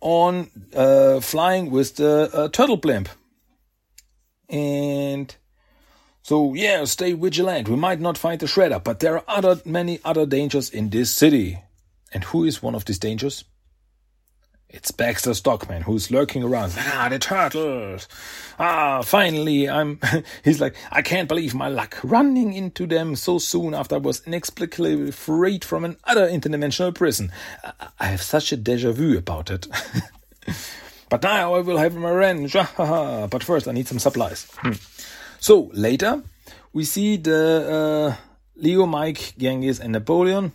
on 0.02 0.50
uh, 0.76 1.20
flying 1.22 1.72
with 1.72 1.96
the 1.96 2.30
uh, 2.34 2.50
turtle 2.50 2.78
blimp. 2.78 3.10
And 4.50 5.34
so, 6.22 6.54
yeah, 6.54 6.84
stay 6.86 7.14
vigilant. 7.14 7.70
We 7.70 7.76
might 7.76 8.00
not 8.00 8.18
find 8.18 8.40
the 8.40 8.46
shredder, 8.46 8.84
but 8.84 9.00
there 9.00 9.16
are 9.16 9.24
other 9.28 9.62
many 9.66 10.00
other 10.04 10.26
dangers 10.26 10.70
in 10.70 10.90
this 10.90 11.10
city. 11.10 11.60
And 12.14 12.24
who 12.26 12.44
is 12.44 12.62
one 12.62 12.76
of 12.76 12.86
these 12.86 13.00
dangers? 13.00 13.46
It's 14.74 14.90
Baxter 14.90 15.36
Stockman 15.36 15.84
who's 15.84 16.10
lurking 16.10 16.42
around. 16.42 16.74
Ah, 16.76 17.08
the 17.08 17.20
turtles. 17.20 18.08
Ah, 18.58 19.04
finally, 19.04 19.70
I'm. 19.70 20.00
he's 20.44 20.60
like, 20.60 20.76
I 20.92 21.04
can't 21.04 21.30
believe 21.30 21.54
my 21.54 21.68
luck 21.68 22.00
running 22.04 22.54
into 22.54 22.88
them 22.88 23.16
so 23.16 23.38
soon 23.38 23.76
after 23.76 23.96
I 23.96 24.00
was 24.00 24.26
inexplicably 24.26 25.12
freed 25.12 25.64
from 25.64 25.86
another 25.86 26.28
interdimensional 26.28 26.96
prison. 26.96 27.32
I 28.00 28.06
have 28.08 28.24
such 28.24 28.52
a 28.52 28.58
deja 28.58 28.92
vu 28.92 29.16
about 29.16 29.52
it. 29.52 29.68
but 31.10 31.22
now 31.22 31.54
I 31.54 31.60
will 31.60 31.78
have 31.78 31.96
my 31.96 32.10
revenge. 32.10 32.54
but 32.54 33.44
first, 33.44 33.68
I 33.68 33.74
need 33.74 33.88
some 33.88 34.00
supplies. 34.00 34.48
Hmm. 34.58 34.74
So 35.40 35.70
later, 35.74 36.24
we 36.74 36.84
see 36.84 37.18
the 37.18 38.18
uh, 38.18 38.24
Leo, 38.56 38.88
Mike, 38.88 39.36
Genghis, 39.38 39.80
and 39.80 39.92
Napoleon 39.92 40.52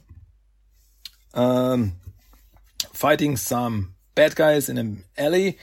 um, 1.34 1.92
fighting 2.92 3.36
some 3.36 3.94
bad 4.18 4.34
guys 4.34 4.68
in 4.68 4.76
an 4.78 5.04
alley, 5.16 5.56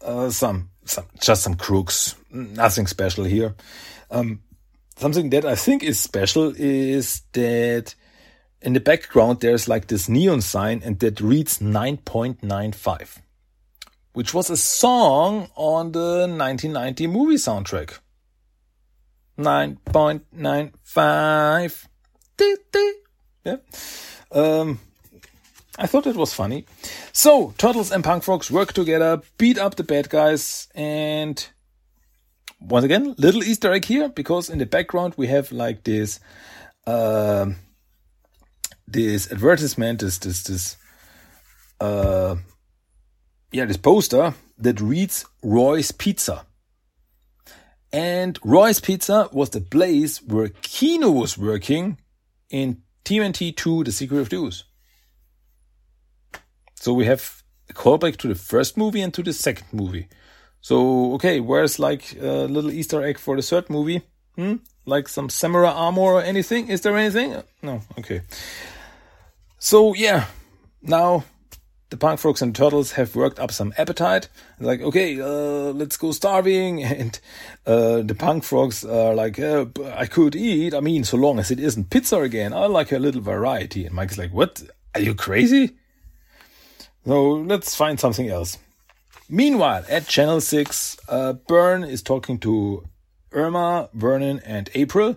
uh, 0.00 0.30
some, 0.30 0.70
some, 0.84 1.04
just 1.20 1.42
some 1.42 1.56
crooks, 1.56 2.14
nothing 2.30 2.86
special 2.86 3.24
here. 3.24 3.56
Um, 4.08 4.40
something 4.96 5.30
that 5.30 5.44
I 5.44 5.56
think 5.56 5.82
is 5.82 5.98
special 5.98 6.54
is 6.56 7.22
that 7.32 7.96
in 8.62 8.74
the 8.74 8.78
background 8.78 9.40
there's 9.40 9.66
like 9.66 9.88
this 9.88 10.08
neon 10.08 10.42
sign 10.42 10.80
and 10.84 11.00
that 11.00 11.20
reads 11.20 11.58
9.95, 11.58 13.18
which 14.12 14.32
was 14.32 14.48
a 14.48 14.56
song 14.56 15.48
on 15.56 15.90
the 15.90 16.28
1990 16.28 17.08
movie 17.08 17.34
soundtrack. 17.34 17.98
9.95. 19.36 21.86
Yeah. 23.44 23.56
Um, 24.30 24.78
I 25.78 25.86
thought 25.86 26.08
it 26.08 26.16
was 26.16 26.34
funny. 26.34 26.66
So, 27.12 27.54
Turtles 27.56 27.92
and 27.92 28.02
Punk 28.02 28.24
Frogs 28.24 28.50
work 28.50 28.72
together, 28.72 29.22
beat 29.38 29.58
up 29.58 29.76
the 29.76 29.84
bad 29.84 30.10
guys, 30.10 30.66
and 30.74 31.48
once 32.60 32.84
again, 32.84 33.14
little 33.16 33.44
Easter 33.44 33.72
egg 33.72 33.84
here, 33.84 34.08
because 34.08 34.50
in 34.50 34.58
the 34.58 34.66
background 34.66 35.14
we 35.16 35.28
have 35.28 35.52
like 35.52 35.84
this, 35.84 36.18
uh, 36.86 37.46
this 38.88 39.30
advertisement, 39.30 40.00
this, 40.00 40.18
this, 40.18 40.42
this, 40.42 40.76
uh, 41.80 42.34
yeah, 43.52 43.64
this 43.64 43.76
poster 43.76 44.34
that 44.58 44.80
reads 44.80 45.24
Roy's 45.44 45.92
Pizza. 45.92 46.44
And 47.92 48.36
Roy's 48.44 48.80
Pizza 48.80 49.28
was 49.32 49.50
the 49.50 49.60
place 49.60 50.20
where 50.22 50.48
Keno 50.60 51.10
was 51.10 51.38
working 51.38 51.98
in 52.50 52.82
TMNT 53.04 53.56
2 53.56 53.84
The 53.84 53.92
Secret 53.92 54.20
of 54.20 54.32
Ooze. 54.32 54.64
So 56.80 56.92
we 56.92 57.06
have 57.06 57.42
a 57.68 57.72
callback 57.72 58.16
to 58.18 58.28
the 58.28 58.34
first 58.34 58.76
movie 58.76 59.00
and 59.00 59.12
to 59.14 59.22
the 59.22 59.32
second 59.32 59.66
movie. 59.72 60.08
So, 60.60 61.14
okay, 61.14 61.40
where's 61.40 61.78
like 61.78 62.16
a 62.20 62.46
little 62.46 62.70
Easter 62.70 63.02
egg 63.02 63.18
for 63.18 63.36
the 63.36 63.42
third 63.42 63.68
movie? 63.68 64.02
Hmm? 64.36 64.56
Like 64.86 65.08
some 65.08 65.28
samurai 65.28 65.72
armor 65.72 66.02
or 66.02 66.22
anything? 66.22 66.68
Is 66.68 66.82
there 66.82 66.96
anything? 66.96 67.42
No, 67.62 67.82
okay. 67.98 68.22
So, 69.58 69.92
yeah, 69.94 70.26
now 70.80 71.24
the 71.90 71.96
punk 71.96 72.20
frogs 72.20 72.42
and 72.42 72.54
turtles 72.54 72.92
have 72.92 73.16
worked 73.16 73.40
up 73.40 73.50
some 73.50 73.74
appetite. 73.76 74.28
Like, 74.60 74.80
okay, 74.80 75.20
uh, 75.20 75.72
let's 75.72 75.96
go 75.96 76.12
starving. 76.12 76.84
And 76.98 77.18
uh, 77.66 78.02
the 78.02 78.14
punk 78.14 78.44
frogs 78.44 78.84
are 78.84 79.14
like, 79.14 79.40
uh, 79.40 79.66
I 79.94 80.06
could 80.06 80.36
eat. 80.36 80.74
I 80.74 80.80
mean, 80.80 81.02
so 81.02 81.16
long 81.16 81.40
as 81.40 81.50
it 81.50 81.58
isn't 81.58 81.90
pizza 81.90 82.20
again, 82.20 82.52
I 82.52 82.66
like 82.66 82.92
a 82.92 82.98
little 82.98 83.20
variety. 83.20 83.84
And 83.84 83.94
Mike's 83.94 84.18
like, 84.18 84.32
what? 84.32 84.62
Are 84.94 85.00
you 85.00 85.14
crazy? 85.14 85.76
So 87.06 87.32
let's 87.32 87.74
find 87.74 87.98
something 87.98 88.28
else. 88.28 88.58
Meanwhile, 89.28 89.84
at 89.88 90.06
Channel 90.06 90.40
6, 90.40 90.96
uh, 91.08 91.32
Burne 91.34 91.84
is 91.84 92.02
talking 92.02 92.38
to 92.40 92.84
Irma, 93.32 93.90
Vernon, 93.92 94.40
and 94.44 94.70
April 94.74 95.16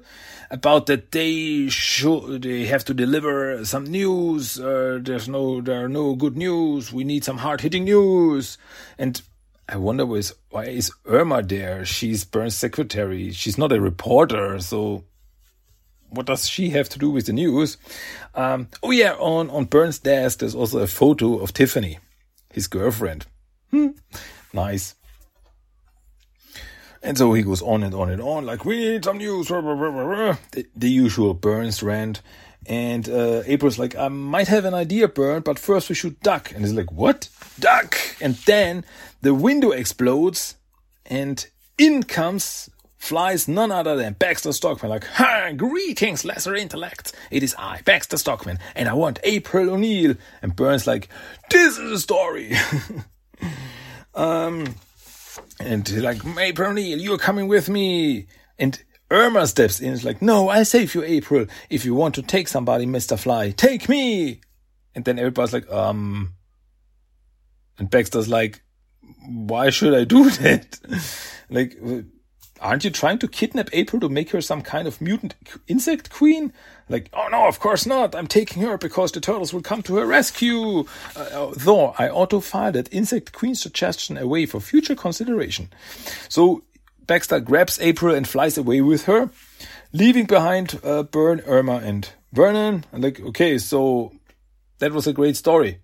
about 0.50 0.86
that 0.88 1.12
they 1.12 1.70
should 1.70 2.42
they 2.42 2.66
have 2.66 2.84
to 2.86 2.94
deliver 2.94 3.64
some 3.64 3.86
news. 3.86 4.60
Uh, 4.60 5.00
there's 5.02 5.30
no 5.30 5.62
there 5.62 5.86
are 5.86 5.90
no 5.90 6.16
good 6.16 6.36
news. 6.36 6.92
We 6.92 7.04
need 7.04 7.24
some 7.24 7.38
hard 7.38 7.62
hitting 7.62 7.86
news. 7.86 8.58
And 8.98 9.22
I 9.70 9.78
wonder 9.78 10.06
was 10.06 10.34
why 10.50 10.66
is 10.66 10.92
Irma 11.06 11.42
there? 11.42 11.86
She's 11.86 12.26
Burne's 12.26 12.56
secretary. 12.56 13.32
She's 13.32 13.58
not 13.58 13.72
a 13.72 13.80
reporter, 13.80 14.60
so 14.60 15.06
what 16.12 16.28
does 16.28 16.48
she 16.48 16.70
have 16.70 16.90
to 16.90 17.00
do 17.00 17.10
with 17.10 17.26
the 17.26 17.34
news? 17.34 17.78
Um, 18.36 18.68
oh 18.84 18.92
yeah, 18.92 19.14
on 19.14 19.50
on 19.50 19.66
Burne's 19.66 20.00
desk 20.00 20.40
there's 20.40 20.56
also 20.56 20.80
a 20.80 20.88
photo 20.88 21.40
of 21.40 21.54
Tiffany, 21.54 22.00
his 22.54 22.68
girlfriend. 22.68 23.26
Hmm. 23.72 23.90
Nice. 24.54 24.96
And 27.04 27.18
so 27.18 27.34
he 27.34 27.42
goes 27.42 27.62
on 27.64 27.82
and 27.84 27.96
on 27.96 28.12
and 28.12 28.22
on, 28.22 28.46
like, 28.46 28.64
we 28.64 28.78
need 28.78 29.06
some 29.06 29.18
news, 29.18 29.48
the, 29.48 30.38
the 30.76 30.90
usual 30.90 31.34
Burns 31.34 31.82
rant. 31.82 32.22
And 32.68 33.10
uh, 33.10 33.42
April's 33.48 33.80
like, 33.80 33.96
I 33.96 34.08
might 34.08 34.48
have 34.50 34.66
an 34.66 34.76
idea, 34.76 35.08
Burne, 35.08 35.42
but 35.42 35.58
first 35.58 35.90
we 35.90 35.96
should 35.96 36.20
duck. 36.20 36.52
And 36.52 36.62
he's 36.62 36.74
like, 36.74 36.92
what? 36.92 37.30
Duck! 37.60 37.98
And 38.22 38.36
then 38.46 38.86
the 39.22 39.34
window 39.34 39.72
explodes, 39.72 40.58
and 41.08 41.44
in 41.80 42.04
comes, 42.04 42.70
flies 43.02 43.48
none 43.48 43.72
other 43.72 43.96
than 43.96 44.14
Baxter 44.14 44.54
Stockman. 44.54 44.92
Like, 44.92 45.06
ha! 45.06 45.52
Greetings, 45.58 46.24
lesser 46.24 46.56
intellects. 46.56 47.12
It 47.32 47.42
is 47.42 47.56
I, 47.58 47.82
Baxter 47.82 48.16
Stockman, 48.16 48.60
and 48.76 48.88
I 48.88 48.94
want 48.94 49.20
April 49.24 49.72
O'Neil. 49.72 50.16
And 50.44 50.56
Burns 50.56 50.86
like, 50.86 51.10
this 51.50 51.80
is 51.80 51.92
a 51.92 52.00
story. 52.00 52.54
um, 54.16 54.76
and 55.60 56.02
like, 56.04 56.24
April 56.38 56.70
O'Neil, 56.70 57.00
you're 57.00 57.18
coming 57.18 57.48
with 57.48 57.70
me. 57.70 58.28
And 58.60 58.82
Irma 59.10 59.48
steps 59.48 59.80
in. 59.80 59.94
It's 59.94 60.04
like, 60.04 60.22
no, 60.22 60.50
I'll 60.50 60.64
save 60.64 60.94
you, 60.94 61.04
April. 61.04 61.48
If 61.72 61.86
you 61.86 61.96
want 61.96 62.16
to 62.16 62.22
take 62.22 62.48
somebody, 62.48 62.86
Mr. 62.86 63.18
Fly, 63.18 63.50
take 63.50 63.90
me. 63.90 64.42
And 64.94 65.04
then 65.04 65.18
everybody's 65.18 65.54
like, 65.54 65.70
um. 65.72 66.34
And 67.80 67.90
Baxter's 67.90 68.30
like, 68.30 68.62
why 69.28 69.72
should 69.72 69.96
I 69.96 70.04
do 70.04 70.30
that? 70.30 70.80
like, 71.50 71.76
aren't 72.62 72.84
you 72.84 72.90
trying 72.90 73.20
to 73.20 73.28
kidnap 73.28 73.70
April 73.74 74.00
to 74.00 74.10
make 74.10 74.30
her 74.32 74.42
some 74.42 74.62
kind 74.62 74.88
of 74.88 75.02
mutant 75.02 75.36
insect 75.68 76.10
queen? 76.10 76.54
Like, 76.88 77.10
oh 77.14 77.28
no, 77.32 77.48
of 77.48 77.60
course 77.60 77.86
not. 77.86 78.16
I'm 78.16 78.28
taking 78.28 78.62
her 78.64 78.78
because 78.78 79.12
the 79.12 79.20
turtles 79.20 79.54
will 79.54 79.62
come 79.62 79.82
to 79.84 79.98
her 79.98 80.06
rescue. 80.06 80.86
Uh, 81.16 81.52
though 81.56 81.96
I 81.98 82.10
auto 82.10 82.40
file 82.40 82.72
that 82.74 82.94
insect 82.94 83.34
queen 83.34 83.56
suggestion 83.56 84.18
away 84.18 84.46
for 84.46 84.60
future 84.60 84.96
consideration. 84.96 85.70
So 86.30 86.64
Baxter 87.08 87.40
grabs 87.40 87.80
April 87.82 88.16
and 88.16 88.28
flies 88.28 88.58
away 88.58 88.82
with 88.82 89.06
her, 89.06 89.30
leaving 89.92 90.26
behind 90.26 90.80
uh, 90.84 91.04
Burne, 91.04 91.42
Irma, 91.46 91.78
and 91.78 92.08
Vernon. 92.32 92.86
And 92.92 93.04
like, 93.04 93.20
okay, 93.20 93.58
so 93.58 94.14
that 94.80 94.92
was 94.92 95.08
a 95.08 95.14
great 95.14 95.36
story. 95.36 95.80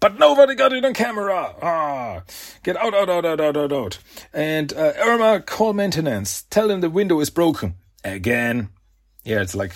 But 0.00 0.18
nobody 0.18 0.54
got 0.54 0.72
it 0.72 0.84
on 0.84 0.94
camera. 0.94 1.54
Ah, 1.60 2.22
get 2.62 2.76
out, 2.76 2.94
out, 2.94 3.10
out, 3.10 3.26
out, 3.26 3.40
out, 3.40 3.56
out, 3.56 3.72
out. 3.72 3.98
And 4.32 4.72
uh, 4.72 4.94
Irma, 4.98 5.42
call 5.42 5.74
maintenance. 5.74 6.44
Tell 6.48 6.68
them 6.68 6.80
the 6.80 6.88
window 6.88 7.20
is 7.20 7.28
broken 7.28 7.74
again. 8.02 8.70
Yeah, 9.24 9.42
it's 9.42 9.54
like 9.54 9.72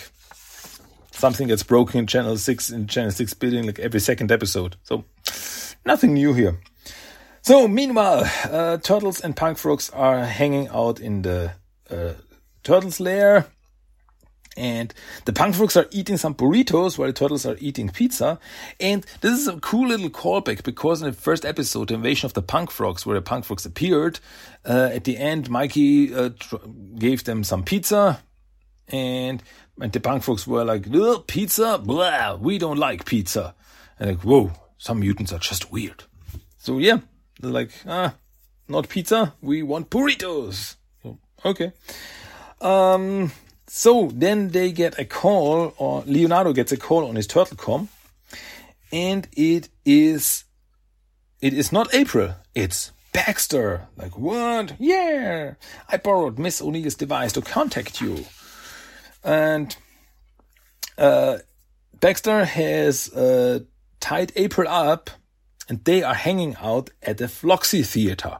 something 1.11 1.47
that's 1.47 1.61
broken 1.61 1.99
in 1.99 2.07
Channel 2.07 2.37
Six 2.37 2.71
in 2.71 2.87
Channel 2.87 3.11
Six 3.11 3.35
building 3.35 3.67
like 3.67 3.77
every 3.77 3.99
second 3.99 4.31
episode. 4.31 4.77
So 4.81 5.05
nothing 5.85 6.15
new 6.15 6.33
here. 6.33 6.59
So 7.43 7.67
meanwhile, 7.67 8.27
uh, 8.45 8.77
turtles 8.77 9.21
and 9.21 9.35
punk 9.35 9.59
frogs 9.59 9.91
are 9.91 10.25
hanging 10.25 10.67
out 10.69 10.99
in 10.99 11.21
the 11.21 11.51
uh, 11.91 12.13
turtles 12.63 12.99
lair 12.99 13.45
and 14.57 14.93
the 15.25 15.33
punk 15.33 15.55
frogs 15.55 15.75
are 15.75 15.87
eating 15.91 16.17
some 16.17 16.33
burritos 16.33 16.97
while 16.97 17.07
the 17.07 17.13
turtles 17.13 17.45
are 17.45 17.57
eating 17.59 17.89
pizza. 17.89 18.39
And 18.79 19.05
this 19.21 19.33
is 19.39 19.47
a 19.47 19.59
cool 19.59 19.89
little 19.89 20.09
callback 20.09 20.63
because 20.63 21.01
in 21.01 21.07
the 21.07 21.13
first 21.13 21.45
episode, 21.45 21.89
the 21.89 21.95
invasion 21.95 22.25
of 22.25 22.33
the 22.33 22.41
punk 22.41 22.71
frogs, 22.71 23.05
where 23.05 23.15
the 23.15 23.21
punk 23.21 23.45
frogs 23.45 23.65
appeared, 23.65 24.19
uh, 24.65 24.89
at 24.93 25.03
the 25.03 25.17
end, 25.17 25.49
Mikey 25.49 26.13
uh, 26.13 26.29
gave 26.97 27.23
them 27.23 27.43
some 27.43 27.63
pizza, 27.63 28.21
and 28.87 29.43
and 29.81 29.91
the 29.91 29.99
punk 29.99 30.23
frogs 30.23 30.47
were 30.47 30.63
like, 30.63 30.85
"Pizza? 31.27 31.77
Blah! 31.77 32.35
We 32.35 32.57
don't 32.57 32.77
like 32.77 33.05
pizza." 33.05 33.55
And 33.99 34.09
like, 34.09 34.21
whoa, 34.21 34.51
some 34.77 34.99
mutants 34.99 35.33
are 35.33 35.39
just 35.39 35.71
weird. 35.71 36.03
So 36.57 36.79
yeah, 36.79 36.99
they're 37.39 37.51
like, 37.51 37.71
ah, 37.87 38.15
not 38.67 38.89
pizza. 38.89 39.33
We 39.41 39.63
want 39.63 39.89
burritos. 39.89 40.75
So, 41.03 41.17
okay. 41.43 41.73
Um, 42.61 43.31
so 43.67 44.09
then 44.13 44.49
they 44.49 44.71
get 44.71 44.99
a 44.99 45.05
call, 45.05 45.73
or 45.77 46.03
Leonardo 46.05 46.53
gets 46.53 46.71
a 46.71 46.77
call 46.77 47.07
on 47.07 47.15
his 47.15 47.27
turtlecom, 47.27 47.87
and 48.91 49.27
it 49.35 49.69
is, 49.85 50.43
it 51.41 51.53
is 51.53 51.71
not 51.71 51.93
April, 51.93 52.35
it's 52.53 52.91
Baxter. 53.11 53.87
Like, 53.95 54.17
what? 54.17 54.73
Yeah, 54.77 55.53
I 55.89 55.97
borrowed 55.97 56.37
Miss 56.37 56.61
O'Neill's 56.61 56.95
device 56.95 57.31
to 57.33 57.41
contact 57.41 58.01
you. 58.01 58.25
And 59.23 59.75
uh, 60.97 61.37
Baxter 61.99 62.45
has 62.45 63.11
uh, 63.13 63.59
tied 63.99 64.31
April 64.35 64.67
up, 64.67 65.09
and 65.67 65.83
they 65.83 66.03
are 66.03 66.13
hanging 66.13 66.55
out 66.61 66.89
at 67.01 67.17
the 67.17 67.27
Floxy 67.27 67.83
Theater. 67.83 68.39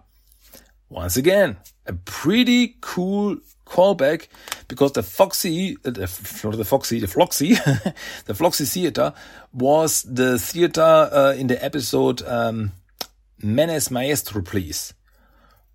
Once 0.89 1.17
again, 1.17 1.57
a 1.85 1.93
pretty 1.93 2.77
cool 2.81 3.37
callback 3.65 4.27
because 4.67 4.93
the 4.93 5.03
Foxy, 5.03 5.77
uh, 5.85 5.91
the, 5.91 6.39
not 6.43 6.57
the 6.57 6.65
Foxy, 6.65 6.99
the 6.99 7.07
Floxy, 7.07 7.53
the 8.25 8.33
Floxy 8.33 8.65
Theater 8.65 9.13
was 9.53 10.03
the 10.03 10.39
theater 10.39 10.81
uh, 10.81 11.33
in 11.37 11.47
the 11.47 11.63
episode 11.63 12.21
um, 12.23 12.71
Menace 13.41 13.91
Maestro, 13.91 14.41
please, 14.41 14.93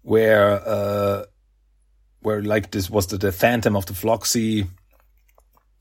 where 0.03 0.67
uh, 0.67 1.25
where 2.21 2.43
like 2.43 2.71
this 2.71 2.89
was 2.89 3.09
the, 3.09 3.19
the 3.19 3.33
Phantom 3.33 3.77
of 3.77 3.87
the 3.87 3.95
Floxy. 3.95 4.67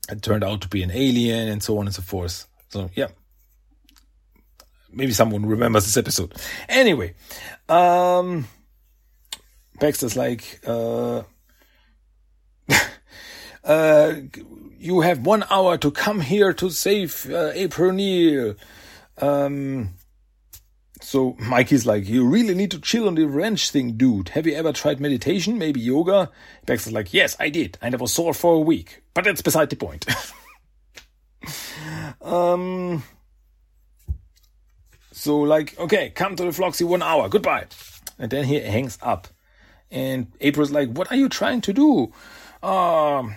It 0.08 0.22
turned 0.22 0.42
out 0.42 0.62
to 0.62 0.68
be 0.68 0.82
an 0.82 0.90
alien 0.90 1.48
and 1.48 1.62
so 1.62 1.78
on 1.78 1.86
and 1.86 1.94
so 1.94 2.02
forth. 2.02 2.46
So 2.70 2.90
yeah, 2.94 3.08
maybe 4.92 5.12
someone 5.12 5.46
remembers 5.46 5.84
this 5.84 5.96
episode. 5.96 6.34
Anyway, 6.68 7.14
um, 7.68 8.46
Baxter's 9.80 10.16
like. 10.16 10.60
Uh, 10.64 11.22
uh, 13.64 14.14
you 14.78 15.00
have 15.00 15.26
one 15.26 15.44
hour 15.50 15.76
to 15.78 15.90
come 15.90 16.20
here 16.20 16.52
to 16.54 16.70
save 16.70 17.28
uh, 17.30 17.50
April 17.54 17.90
O'Neil. 17.90 18.54
Um, 19.18 19.90
so 21.02 21.34
Mikey's 21.38 21.86
like, 21.86 22.08
you 22.08 22.26
really 22.26 22.54
need 22.54 22.70
to 22.70 22.78
chill 22.78 23.06
on 23.08 23.14
the 23.14 23.26
wrench 23.26 23.70
thing, 23.70 23.92
dude. 23.96 24.30
Have 24.30 24.46
you 24.46 24.54
ever 24.54 24.72
tried 24.72 25.00
meditation? 25.00 25.58
Maybe 25.58 25.80
yoga? 25.80 26.30
Baxter's 26.66 26.92
like, 26.92 27.12
yes, 27.12 27.36
I 27.40 27.48
did, 27.48 27.78
and 27.82 27.94
I 27.94 27.98
was 27.98 28.12
sore 28.12 28.34
for 28.34 28.54
a 28.54 28.60
week. 28.60 29.02
But 29.14 29.24
that's 29.24 29.42
beside 29.42 29.70
the 29.70 29.76
point. 29.76 30.06
um. 32.22 33.02
So 35.12 35.40
like, 35.40 35.78
okay, 35.78 36.10
come 36.10 36.36
to 36.36 36.44
the 36.44 36.52
Floxy 36.52 36.84
one 36.84 37.02
hour. 37.02 37.28
Goodbye. 37.28 37.66
And 38.18 38.30
then 38.30 38.44
he 38.44 38.60
hangs 38.60 38.98
up. 39.02 39.28
And 39.90 40.30
April's 40.40 40.70
like, 40.70 40.90
what 40.90 41.10
are 41.10 41.16
you 41.16 41.28
trying 41.28 41.60
to 41.62 41.72
do? 41.72 42.12
Um, 42.62 43.34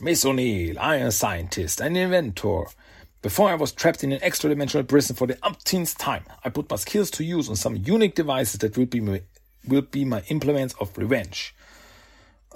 Miss 0.00 0.24
O'Neill, 0.24 0.78
I 0.78 0.96
am 0.96 1.06
a 1.06 1.12
scientist, 1.12 1.80
an 1.80 1.96
inventor. 1.96 2.64
Before 3.22 3.48
I 3.48 3.54
was 3.54 3.72
trapped 3.72 4.04
in 4.04 4.12
an 4.12 4.18
extra 4.22 4.50
dimensional 4.50 4.84
prison 4.84 5.16
for 5.16 5.26
the 5.26 5.38
umpteenth 5.42 5.96
time, 5.96 6.24
I 6.44 6.50
put 6.50 6.68
my 6.68 6.76
skills 6.76 7.10
to 7.12 7.24
use 7.24 7.48
on 7.48 7.56
some 7.56 7.76
unique 7.76 8.14
devices 8.14 8.58
that 8.60 8.76
will 8.76 8.86
be 8.86 9.00
my, 9.00 9.22
will 9.66 9.82
be 9.82 10.04
my 10.04 10.22
implements 10.28 10.74
of 10.80 10.96
revenge. 10.98 11.54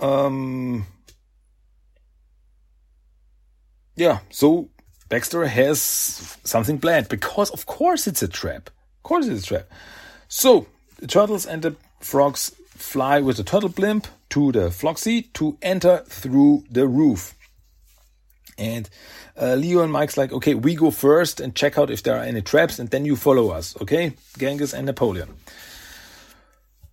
Um, 0.01 0.87
yeah, 3.96 4.18
so 4.31 4.68
Baxter 5.09 5.46
has 5.46 5.81
something 6.44 6.79
planned 6.79 7.09
because, 7.09 7.51
of 7.51 7.64
course, 7.66 8.07
it's 8.07 8.22
a 8.22 8.29
trap. 8.29 8.68
Of 8.98 9.03
course, 9.05 9.27
it's 9.27 9.44
a 9.44 9.46
trap. 9.46 9.68
So 10.29 10.66
the 10.98 11.07
turtles 11.07 11.46
and 11.46 11.62
the 11.62 11.77
frogs 12.01 12.53
fly 12.78 13.20
with 13.20 13.36
the 13.36 13.44
turtle 13.44 13.68
blimp 13.68 14.06
to 14.30 14.52
the 14.52 14.70
Floxy 14.70 15.22
to 15.34 15.58
enter 15.62 16.04
through 16.06 16.64
the 16.70 16.86
roof. 16.86 17.34
And 18.56 18.88
uh, 19.40 19.54
Leo 19.54 19.82
and 19.82 19.92
Mike's 19.92 20.16
like, 20.16 20.32
okay, 20.32 20.54
we 20.54 20.74
go 20.74 20.90
first 20.90 21.40
and 21.40 21.54
check 21.54 21.78
out 21.78 21.90
if 21.90 22.02
there 22.02 22.16
are 22.16 22.24
any 22.24 22.42
traps, 22.42 22.78
and 22.78 22.90
then 22.90 23.04
you 23.04 23.14
follow 23.14 23.50
us, 23.50 23.76
okay? 23.80 24.14
Genghis 24.36 24.74
and 24.74 24.86
Napoleon. 24.86 25.36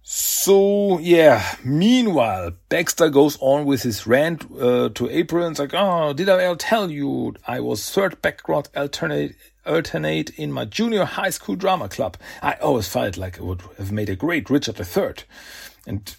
So 0.07 0.99
yeah. 0.99 1.55
Meanwhile, 1.63 2.51
Baxter 2.69 3.09
goes 3.09 3.39
on 3.41 3.65
with 3.65 3.81
his 3.81 4.05
rant 4.05 4.45
uh, 4.61 4.89
to 4.89 5.09
April 5.09 5.43
and 5.43 5.57
like, 5.57 5.73
"Oh, 5.73 6.13
did 6.13 6.29
I 6.29 6.53
tell 6.53 6.91
you 6.91 7.33
I 7.47 7.59
was 7.59 7.89
third 7.89 8.21
background 8.21 8.69
alternate 8.75 9.35
alternate 9.65 10.29
in 10.37 10.51
my 10.51 10.65
junior 10.65 11.05
high 11.05 11.31
school 11.31 11.55
drama 11.55 11.89
club? 11.89 12.17
I 12.43 12.53
always 12.61 12.87
felt 12.87 13.17
like 13.17 13.39
I 13.39 13.43
would 13.43 13.63
have 13.79 13.91
made 13.91 14.09
a 14.09 14.15
great 14.15 14.51
Richard 14.51 14.79
III." 14.79 15.25
And 15.85 16.15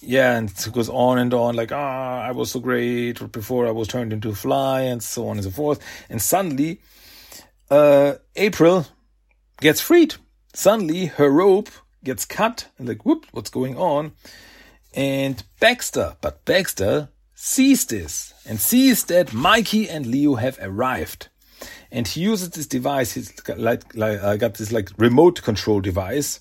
yeah, 0.00 0.36
and 0.36 0.50
it 0.50 0.72
goes 0.72 0.88
on 0.88 1.18
and 1.18 1.32
on, 1.34 1.56
like, 1.56 1.72
ah, 1.72 2.22
I 2.22 2.32
was 2.32 2.50
so 2.50 2.60
great 2.60 3.32
before 3.32 3.66
I 3.66 3.70
was 3.70 3.88
turned 3.88 4.12
into 4.12 4.30
a 4.30 4.34
fly, 4.34 4.82
and 4.82 5.02
so 5.02 5.28
on 5.28 5.36
and 5.36 5.44
so 5.44 5.50
forth. 5.50 5.80
And 6.08 6.20
suddenly, 6.22 6.80
uh, 7.70 8.14
April 8.36 8.86
gets 9.60 9.80
freed. 9.80 10.14
Suddenly, 10.54 11.06
her 11.06 11.30
rope 11.30 11.68
gets 12.02 12.24
cut, 12.24 12.68
and 12.78 12.88
like, 12.88 13.04
whoop, 13.04 13.26
what's 13.32 13.50
going 13.50 13.76
on? 13.76 14.12
And 14.94 15.42
Baxter, 15.60 16.16
but 16.20 16.44
Baxter 16.44 17.10
sees 17.34 17.86
this 17.86 18.34
and 18.46 18.60
sees 18.60 19.04
that 19.04 19.32
Mikey 19.32 19.88
and 19.88 20.06
Leo 20.06 20.34
have 20.34 20.58
arrived. 20.60 21.28
And 21.92 22.06
he 22.06 22.20
uses 22.20 22.50
this 22.50 22.66
device, 22.66 23.12
he's 23.12 23.32
like, 23.48 23.94
like 23.94 24.22
I 24.22 24.36
got 24.36 24.54
this 24.54 24.72
like 24.72 24.90
remote 24.96 25.42
control 25.42 25.80
device. 25.80 26.40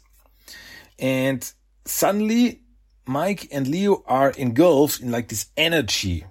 And 0.97 1.51
suddenly 1.89 2.61
Mike 3.05 3.47
and 3.51 3.67
Leo 3.67 4.03
are 4.05 4.31
engulfed 4.31 5.01
in 5.01 5.11
like 5.11 5.29
this 5.29 5.47
energy. 5.57 6.25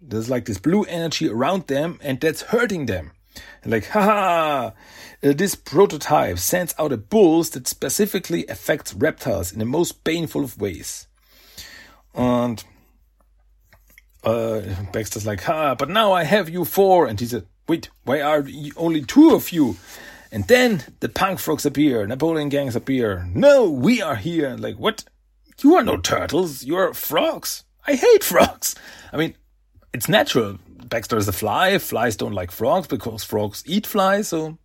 There's 0.00 0.28
like 0.28 0.44
this 0.44 0.58
blue 0.58 0.84
energy 0.84 1.28
around 1.28 1.66
them 1.68 1.98
and 2.02 2.20
that's 2.20 2.42
hurting 2.42 2.86
them. 2.86 3.12
Like, 3.64 3.86
haha, 3.88 4.72
uh, 5.22 5.32
this 5.32 5.54
prototype 5.54 6.38
sends 6.38 6.74
out 6.78 6.92
a 6.92 6.98
pulse 6.98 7.50
that 7.50 7.66
specifically 7.66 8.46
affects 8.46 8.92
reptiles 8.94 9.52
in 9.52 9.58
the 9.58 9.64
most 9.64 10.04
painful 10.04 10.44
of 10.44 10.60
ways. 10.60 11.06
And 12.14 12.62
uh, 14.24 14.60
Baxter's 14.92 15.26
like, 15.26 15.42
ha, 15.42 15.74
but 15.74 15.88
now 15.88 16.12
I 16.12 16.24
have 16.24 16.48
you 16.48 16.64
four. 16.64 17.06
And 17.06 17.18
he 17.18 17.26
said, 17.26 17.46
wait, 17.68 17.88
why 18.04 18.20
are 18.20 18.46
only 18.76 19.02
two 19.02 19.34
of 19.34 19.50
you? 19.50 19.76
And 20.32 20.44
then 20.48 20.82
the 21.00 21.10
punk 21.10 21.38
frogs 21.38 21.66
appear, 21.66 22.06
Napoleon 22.06 22.48
gangs 22.48 22.74
appear. 22.74 23.28
No, 23.34 23.68
we 23.68 24.00
are 24.00 24.16
here. 24.16 24.56
Like, 24.56 24.76
what? 24.76 25.04
You 25.62 25.76
are 25.76 25.84
no 25.84 25.98
turtles, 25.98 26.64
you're 26.64 26.94
frogs. 26.94 27.64
I 27.86 27.94
hate 27.94 28.24
frogs. 28.24 28.74
I 29.12 29.18
mean, 29.18 29.34
it's 29.92 30.08
natural. 30.08 30.58
Baxter 30.86 31.18
is 31.18 31.28
a 31.28 31.32
fly. 31.32 31.76
Flies 31.78 32.16
don't 32.16 32.32
like 32.32 32.50
frogs 32.50 32.86
because 32.86 33.22
frogs 33.22 33.62
eat 33.66 33.86
flies, 33.86 34.28
so 34.28 34.56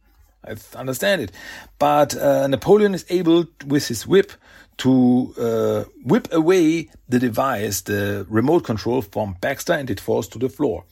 I 0.46 0.56
understand 0.76 1.22
it. 1.22 1.34
But 1.80 2.16
uh, 2.16 2.48
Napoleon 2.48 2.94
is 2.94 3.06
able, 3.10 3.46
with 3.66 3.90
his 3.90 4.08
whip, 4.08 4.32
to 4.78 5.34
uh, 5.38 5.84
whip 6.06 6.30
away 6.32 6.90
the 7.10 7.20
device, 7.20 7.82
the 7.82 8.26
remote 8.30 8.64
control 8.64 9.02
from 9.02 9.36
Baxter, 9.42 9.74
and 9.74 9.90
it 9.90 10.00
falls 10.00 10.30
to 10.30 10.40
the 10.40 10.50
floor. 10.50 10.86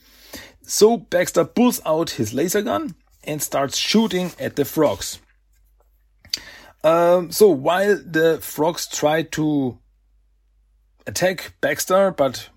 So 0.62 0.98
Baxter 0.98 1.44
pulls 1.46 1.80
out 1.86 2.10
his 2.10 2.34
laser 2.34 2.60
gun 2.60 2.94
and 3.26 3.42
starts 3.42 3.76
shooting 3.76 4.32
at 4.38 4.56
the 4.56 4.64
frogs. 4.64 5.18
Um, 6.84 7.32
so 7.32 7.48
while 7.48 7.96
the 7.96 8.38
frogs 8.40 8.86
try 8.86 9.22
to 9.22 9.78
attack 11.06 11.54
Baxter, 11.60 12.12
but 12.12 12.48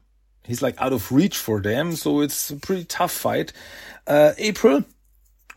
he's 0.44 0.62
like 0.62 0.80
out 0.80 0.94
of 0.94 1.12
reach 1.12 1.38
for 1.38 1.62
them, 1.62 1.96
so 1.96 2.22
it's 2.22 2.50
a 2.50 2.58
pretty 2.58 2.84
tough 2.84 3.12
fight. 3.12 3.54
Uh, 4.06 4.34
April 4.38 4.84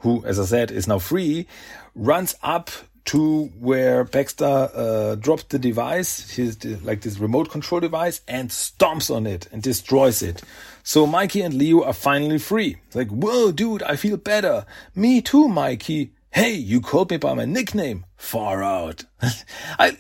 who, 0.00 0.24
as 0.24 0.38
I 0.38 0.44
said, 0.44 0.70
is 0.70 0.88
now 0.88 0.98
free, 0.98 1.46
runs 1.94 2.34
up 2.42 2.70
to 3.04 3.46
where 3.58 4.04
Baxter 4.04 4.70
uh, 4.74 5.14
dropped 5.16 5.50
the 5.50 5.58
device, 5.58 6.30
his 6.30 6.64
like 6.84 7.00
this 7.00 7.18
remote 7.18 7.50
control 7.50 7.80
device, 7.80 8.20
and 8.28 8.50
stomps 8.50 9.14
on 9.14 9.26
it 9.26 9.48
and 9.52 9.62
destroys 9.62 10.22
it. 10.22 10.42
So 10.82 11.06
Mikey 11.06 11.42
and 11.42 11.54
Leo 11.54 11.82
are 11.82 11.92
finally 11.92 12.38
free. 12.38 12.78
like, 12.94 13.08
whoa, 13.08 13.52
dude, 13.52 13.82
I 13.82 13.96
feel 13.96 14.16
better. 14.16 14.66
Me 14.94 15.20
too, 15.20 15.48
Mikey. 15.48 16.12
Hey, 16.30 16.54
you 16.54 16.80
called 16.80 17.10
me 17.10 17.18
by 17.18 17.34
my 17.34 17.44
nickname. 17.44 18.06
Far 18.16 18.62
out. 18.62 19.04
I. 19.78 19.96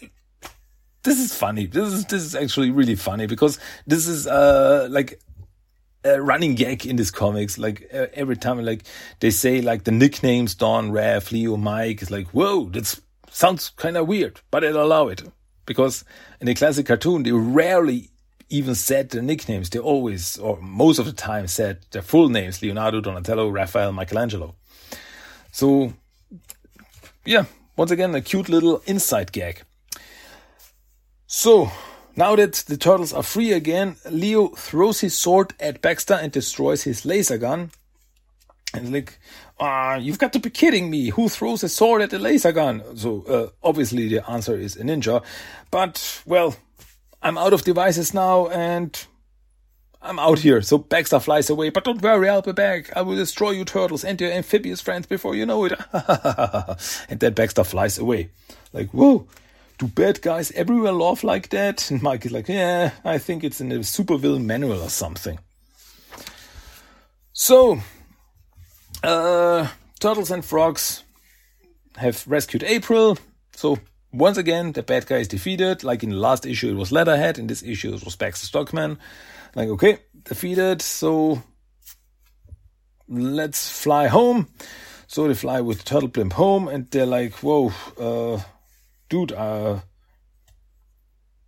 This 1.02 1.18
is 1.18 1.36
funny. 1.36 1.66
This 1.66 1.92
is 1.92 2.04
this 2.06 2.22
is 2.22 2.36
actually 2.36 2.70
really 2.70 2.94
funny 2.94 3.26
because 3.26 3.58
this 3.88 4.06
is 4.06 4.28
uh 4.28 4.86
like 4.88 5.20
a 6.04 6.20
running 6.20 6.54
gag 6.54 6.86
in 6.86 6.96
these 6.96 7.10
comics. 7.10 7.58
Like 7.58 7.88
uh, 7.92 8.06
every 8.14 8.36
time, 8.36 8.64
like 8.64 8.84
they 9.20 9.30
say, 9.30 9.60
like 9.60 9.84
the 9.84 9.90
nicknames 9.90 10.54
Don, 10.54 10.90
Raph, 10.90 11.32
Leo, 11.32 11.56
Mike. 11.56 12.02
It's 12.02 12.10
like, 12.10 12.28
whoa, 12.28 12.68
that 12.70 12.98
sounds 13.30 13.70
kind 13.70 13.96
of 13.96 14.08
weird, 14.08 14.40
but 14.50 14.64
I'll 14.64 14.82
allow 14.82 15.08
it 15.08 15.22
because 15.66 16.04
in 16.40 16.48
a 16.48 16.54
classic 16.54 16.86
cartoon, 16.86 17.22
they 17.22 17.32
rarely 17.32 18.10
even 18.50 18.74
said 18.74 19.10
their 19.10 19.22
nicknames. 19.22 19.70
They 19.70 19.78
always, 19.78 20.38
or 20.38 20.60
most 20.60 20.98
of 20.98 21.06
the 21.06 21.12
time, 21.12 21.46
said 21.46 21.78
their 21.90 22.02
full 22.02 22.28
names: 22.28 22.62
Leonardo, 22.62 23.00
Donatello, 23.00 23.48
Raphael, 23.48 23.92
Michelangelo. 23.92 24.54
So, 25.50 25.94
yeah, 27.24 27.44
once 27.76 27.90
again, 27.90 28.14
a 28.14 28.20
cute 28.20 28.48
little 28.48 28.82
inside 28.86 29.32
gag. 29.32 29.62
So, 31.26 31.70
now 32.16 32.36
that 32.36 32.64
the 32.66 32.76
turtles 32.76 33.12
are 33.12 33.22
free 33.22 33.52
again, 33.52 33.96
Leo 34.10 34.48
throws 34.48 35.00
his 35.00 35.16
sword 35.16 35.54
at 35.60 35.80
Baxter 35.80 36.14
and 36.14 36.30
destroys 36.32 36.82
his 36.82 37.04
laser 37.04 37.38
gun. 37.38 37.70
And 38.74 38.92
like, 38.92 39.18
uh, 39.60 39.98
you've 40.00 40.18
got 40.18 40.32
to 40.32 40.38
be 40.38 40.50
kidding 40.50 40.90
me. 40.90 41.10
Who 41.10 41.28
throws 41.28 41.62
a 41.62 41.68
sword 41.68 42.02
at 42.02 42.12
a 42.12 42.18
laser 42.18 42.52
gun? 42.52 42.82
So, 42.96 43.22
uh, 43.22 43.48
obviously 43.62 44.08
the 44.08 44.28
answer 44.30 44.56
is 44.56 44.76
a 44.76 44.82
ninja. 44.82 45.22
But, 45.70 46.22
well, 46.26 46.56
I'm 47.22 47.38
out 47.38 47.52
of 47.52 47.62
devices 47.62 48.12
now 48.14 48.48
and 48.48 49.06
I'm 50.02 50.18
out 50.18 50.40
here. 50.40 50.62
So 50.62 50.78
Baxter 50.78 51.20
flies 51.20 51.48
away. 51.48 51.70
But 51.70 51.84
don't 51.84 52.02
worry, 52.02 52.28
I'll 52.28 52.42
be 52.42 52.52
back. 52.52 52.94
I 52.96 53.02
will 53.02 53.16
destroy 53.16 53.50
you 53.50 53.64
turtles 53.64 54.04
and 54.04 54.20
your 54.20 54.32
amphibious 54.32 54.80
friends 54.80 55.06
before 55.06 55.34
you 55.34 55.46
know 55.46 55.64
it. 55.64 55.72
and 57.08 57.20
then 57.20 57.34
Baxter 57.34 57.64
flies 57.64 57.98
away. 57.98 58.30
Like, 58.72 58.90
whoa, 58.90 59.26
do 59.82 59.88
bad 59.88 60.22
guys 60.22 60.52
everywhere 60.52 60.92
love 60.92 61.24
like 61.24 61.48
that? 61.50 61.90
And 61.90 62.02
Mike 62.06 62.24
is 62.24 62.32
like, 62.32 62.48
yeah, 62.48 62.92
I 63.04 63.18
think 63.18 63.44
it's 63.44 63.60
in 63.60 63.72
a 63.72 63.78
supervillain 63.78 64.44
manual 64.44 64.80
or 64.80 64.90
something. 64.90 65.38
So, 67.32 67.80
uh, 69.02 69.68
Turtles 69.98 70.30
and 70.30 70.44
Frogs 70.44 71.02
have 71.96 72.24
rescued 72.28 72.62
April. 72.62 73.18
So, 73.56 73.78
once 74.12 74.36
again, 74.36 74.72
the 74.72 74.82
bad 74.82 75.06
guy 75.06 75.16
is 75.16 75.28
defeated. 75.28 75.82
Like 75.82 76.02
in 76.02 76.10
the 76.10 76.16
last 76.16 76.46
issue, 76.46 76.70
it 76.70 76.76
was 76.76 76.92
Leatherhead. 76.92 77.38
In 77.38 77.46
this 77.46 77.62
issue, 77.62 77.94
it 77.94 78.04
was 78.04 78.14
Baxter 78.16 78.46
Stockman. 78.46 78.98
Like, 79.56 79.68
okay, 79.68 79.98
defeated. 80.24 80.80
So, 80.82 81.42
let's 83.08 83.82
fly 83.82 84.06
home. 84.06 84.48
So 85.08 85.28
they 85.28 85.34
fly 85.34 85.60
with 85.60 85.84
Turtle 85.84 86.08
Blimp 86.08 86.34
home, 86.34 86.68
and 86.68 86.90
they're 86.90 87.04
like, 87.04 87.34
whoa, 87.42 87.72
uh, 87.98 88.40
dude, 89.12 89.32
uh, 89.32 89.78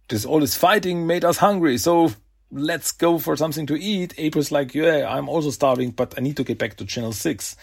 this 0.08 0.26
all 0.26 0.40
this 0.40 0.54
fighting 0.54 1.06
made 1.06 1.24
us 1.24 1.38
hungry, 1.38 1.78
so 1.78 2.12
let's 2.50 2.92
go 2.92 3.18
for 3.18 3.38
something 3.38 3.64
to 3.64 3.80
eat. 3.80 4.12
April's 4.18 4.52
like, 4.52 4.74
yeah, 4.74 5.06
I'm 5.08 5.30
also 5.30 5.48
starving, 5.48 5.92
but 5.92 6.12
I 6.18 6.20
need 6.20 6.36
to 6.36 6.44
get 6.44 6.58
back 6.58 6.76
to 6.76 6.84
Channel 6.84 7.12
6. 7.12 7.56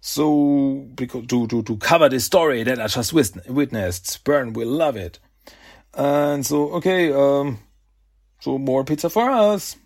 So, 0.00 0.88
because, 0.96 1.26
to, 1.28 1.46
to, 1.46 1.62
to 1.62 1.76
cover 1.76 2.08
this 2.08 2.24
story 2.24 2.64
that 2.64 2.80
I 2.80 2.88
just 2.88 3.12
witnessed, 3.12 4.24
Burne 4.24 4.52
will 4.52 4.66
love 4.66 4.96
it. 4.96 5.20
And 5.94 6.44
so, 6.44 6.72
okay, 6.72 7.12
um, 7.12 7.60
so 8.40 8.58
more 8.58 8.84
pizza 8.84 9.10
for 9.10 9.30
us. 9.30 9.76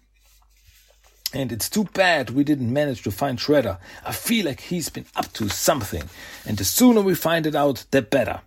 And 1.35 1.53
it's 1.53 1.69
too 1.69 1.85
bad 1.93 2.31
we 2.31 2.45
didn't 2.45 2.73
manage 2.73 3.03
to 3.03 3.11
find 3.11 3.39
Shredder. 3.39 3.77
I 4.07 4.13
feel 4.13 4.47
like 4.47 4.61
he's 4.61 4.89
been 4.89 5.07
up 5.15 5.31
to 5.35 5.51
something. 5.51 6.05
And 6.47 6.57
the 6.57 6.65
sooner 6.65 7.03
we 7.03 7.15
find 7.15 7.45
it 7.47 7.55
out, 7.55 7.85
the 7.91 8.01
better. 8.01 8.41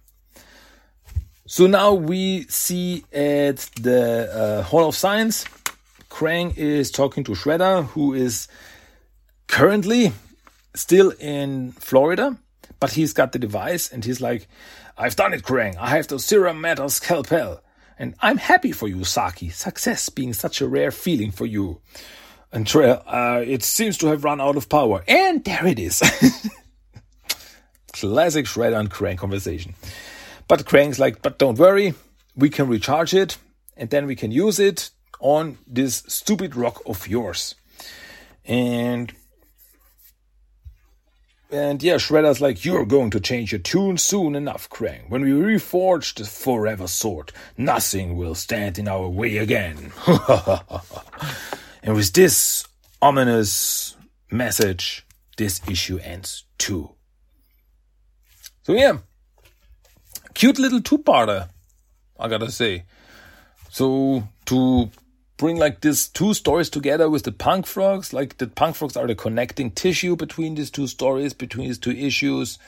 So 1.50 1.66
now 1.66 1.94
we 1.94 2.44
see 2.50 3.06
at 3.14 3.56
the 3.80 4.30
uh, 4.60 4.64
Hall 4.64 4.86
of 4.86 4.96
Science, 4.96 5.46
Krang 6.10 6.58
is 6.58 6.92
talking 6.92 7.24
to 7.24 7.32
Shredder, 7.32 7.86
who 7.86 8.14
is 8.14 8.50
currently 9.48 10.12
still 10.76 11.12
in 11.12 11.72
Florida, 11.72 12.38
but 12.82 12.92
he's 12.92 13.14
got 13.14 13.32
the 13.32 13.40
device 13.40 13.90
and 13.90 14.04
he's 14.04 14.20
like, 14.20 14.50
I've 14.98 15.16
done 15.16 15.34
it, 15.34 15.44
Krang. 15.44 15.78
I 15.78 15.92
have 15.92 16.08
the 16.10 16.20
Zero 16.20 16.52
Matter 16.52 16.90
Scalpel. 16.90 17.62
And 17.98 18.16
I'm 18.20 18.38
happy 18.38 18.74
for 18.74 18.90
you, 18.90 19.06
Saki. 19.06 19.48
Success 19.48 20.10
being 20.10 20.34
such 20.34 20.60
a 20.60 20.68
rare 20.68 20.92
feeling 20.92 21.32
for 21.32 21.46
you. 21.46 21.80
And 22.52 22.70
uh, 22.76 23.42
it 23.46 23.64
seems 23.64 23.98
to 24.00 24.08
have 24.08 24.26
run 24.26 24.42
out 24.42 24.58
of 24.58 24.68
power. 24.68 25.02
And 25.08 25.46
there 25.46 25.66
it 25.66 25.80
is. 25.80 26.00
Classic 27.94 28.46
Shredder 28.46 28.78
and 28.78 28.92
Krang 28.92 29.18
conversation. 29.18 29.76
But 30.48 30.66
Krang's 30.66 31.00
like, 31.00 31.22
but 31.22 31.38
don't 31.38 31.58
worry, 31.60 31.94
we 32.36 32.50
can 32.50 32.68
recharge 32.68 33.14
it. 33.14 33.38
and 33.78 33.90
then 33.90 34.06
we 34.08 34.16
can 34.16 34.32
use 34.32 34.60
it 34.60 34.90
on 35.20 35.58
this 35.68 36.04
stupid 36.08 36.56
rock 36.56 36.82
of 36.86 37.08
yours. 37.08 37.56
And 38.46 39.14
and 41.50 41.82
yeah, 41.82 41.96
Shredder's 41.96 42.42
like, 42.42 42.66
you're 42.66 42.86
going 42.86 43.10
to 43.12 43.22
change 43.22 43.54
your 43.54 43.60
tune 43.60 43.98
soon 43.98 44.36
enough, 44.36 44.70
Krang. 44.70 45.10
When 45.10 45.22
we 45.22 45.32
reforge 45.32 46.14
the 46.16 46.26
forever 46.26 46.88
sword, 46.88 47.32
nothing 47.58 48.18
will 48.18 48.36
stand 48.36 48.78
in 48.78 48.88
our 48.90 49.08
way 49.08 49.38
again. 49.38 49.94
and 51.84 51.96
with 51.96 52.12
this 52.12 52.66
ominous 53.02 53.96
message, 54.30 55.06
this 55.38 55.62
issue 55.70 56.00
ends 56.00 56.44
too. 56.58 56.92
So 58.64 58.74
yeah, 58.74 58.98
cute 60.38 60.60
little 60.60 60.80
two-parter, 60.80 61.50
I 62.20 62.28
gotta 62.28 62.52
say. 62.52 62.84
So 63.72 64.28
to 64.46 64.92
bring 65.38 65.58
like 65.58 65.82
these 65.82 66.08
two 66.08 66.36
stories 66.36 66.70
together 66.70 67.10
with 67.10 67.24
the 67.24 67.32
punk 67.32 67.66
frogs, 67.66 68.14
like 68.14 68.38
the 68.38 68.46
punk 68.46 68.76
frogs 68.76 68.96
are 68.96 69.08
the 69.08 69.16
connecting 69.16 69.72
tissue 69.72 70.16
between 70.16 70.54
these 70.54 70.70
two 70.70 70.86
stories, 70.86 71.34
between 71.34 71.68
these 71.68 71.80
two 71.80 71.92
issues, 71.92 72.60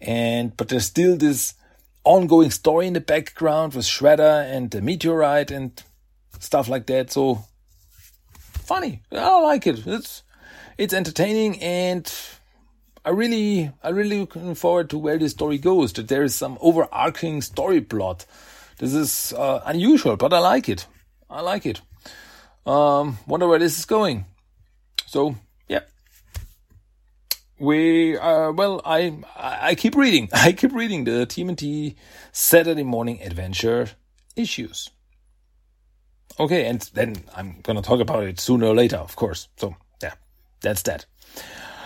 and 0.00 0.56
but 0.56 0.68
there's 0.68 0.86
still 0.86 1.18
this 1.18 1.52
ongoing 2.02 2.50
story 2.50 2.86
in 2.86 2.94
the 2.94 3.00
background 3.00 3.74
with 3.74 3.84
Shredder 3.84 4.50
and 4.50 4.70
the 4.70 4.80
meteorite 4.80 5.50
and 5.50 5.82
stuff 6.38 6.66
like 6.66 6.86
that. 6.86 7.12
So 7.12 7.44
funny, 8.40 9.02
I 9.12 9.40
like 9.42 9.66
it. 9.66 9.86
It's 9.86 10.22
it's 10.78 10.94
entertaining 10.94 11.62
and 11.62 12.10
I 13.08 13.10
really, 13.10 13.72
I 13.82 13.88
really 13.88 14.20
looking 14.20 14.54
forward 14.54 14.90
to 14.90 14.98
where 14.98 15.16
this 15.16 15.32
story 15.32 15.56
goes. 15.56 15.94
That 15.94 16.08
there 16.08 16.22
is 16.22 16.34
some 16.34 16.58
overarching 16.60 17.40
story 17.40 17.80
plot. 17.80 18.26
This 18.76 18.92
is 18.92 19.32
uh, 19.32 19.62
unusual, 19.64 20.18
but 20.18 20.34
I 20.34 20.40
like 20.40 20.68
it. 20.68 20.86
I 21.30 21.40
like 21.40 21.64
it. 21.64 21.80
Um, 22.66 23.16
wonder 23.26 23.48
where 23.48 23.58
this 23.58 23.78
is 23.78 23.86
going. 23.86 24.26
So 25.06 25.36
yeah, 25.68 25.84
we 27.58 28.18
uh, 28.18 28.52
well, 28.52 28.82
I 28.84 29.16
I 29.34 29.74
keep 29.74 29.96
reading. 29.96 30.28
I 30.34 30.52
keep 30.52 30.74
reading 30.74 31.04
the 31.04 31.24
TMNT 31.24 31.94
Saturday 32.32 32.82
Morning 32.82 33.22
Adventure 33.22 33.88
issues. 34.36 34.90
Okay, 36.38 36.66
and 36.66 36.82
then 36.92 37.24
I'm 37.34 37.60
gonna 37.62 37.80
talk 37.80 38.00
about 38.00 38.24
it 38.24 38.38
sooner 38.38 38.66
or 38.66 38.74
later, 38.74 38.98
of 38.98 39.16
course. 39.16 39.48
So 39.56 39.76
yeah, 40.02 40.12
that's 40.60 40.82
that. 40.82 41.06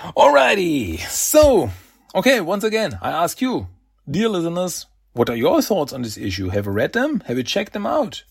Alrighty. 0.03 0.99
So, 0.99 1.71
okay, 2.13 2.41
once 2.41 2.65
again, 2.65 2.99
I 3.01 3.11
ask 3.11 3.41
you, 3.41 3.69
dear 4.11 4.29
listeners, 4.29 4.87
what 5.13 5.31
are 5.31 5.37
your 5.37 5.63
thoughts 5.63 5.93
on 5.93 6.03
this 6.03 6.19
issue? 6.19 6.49
Have 6.49 6.67
you 6.67 6.73
read 6.73 6.93
them? 6.93 7.21
Have 7.27 7.37
you 7.37 7.45
checked 7.45 7.73
them 7.73 7.87
out? 7.87 8.25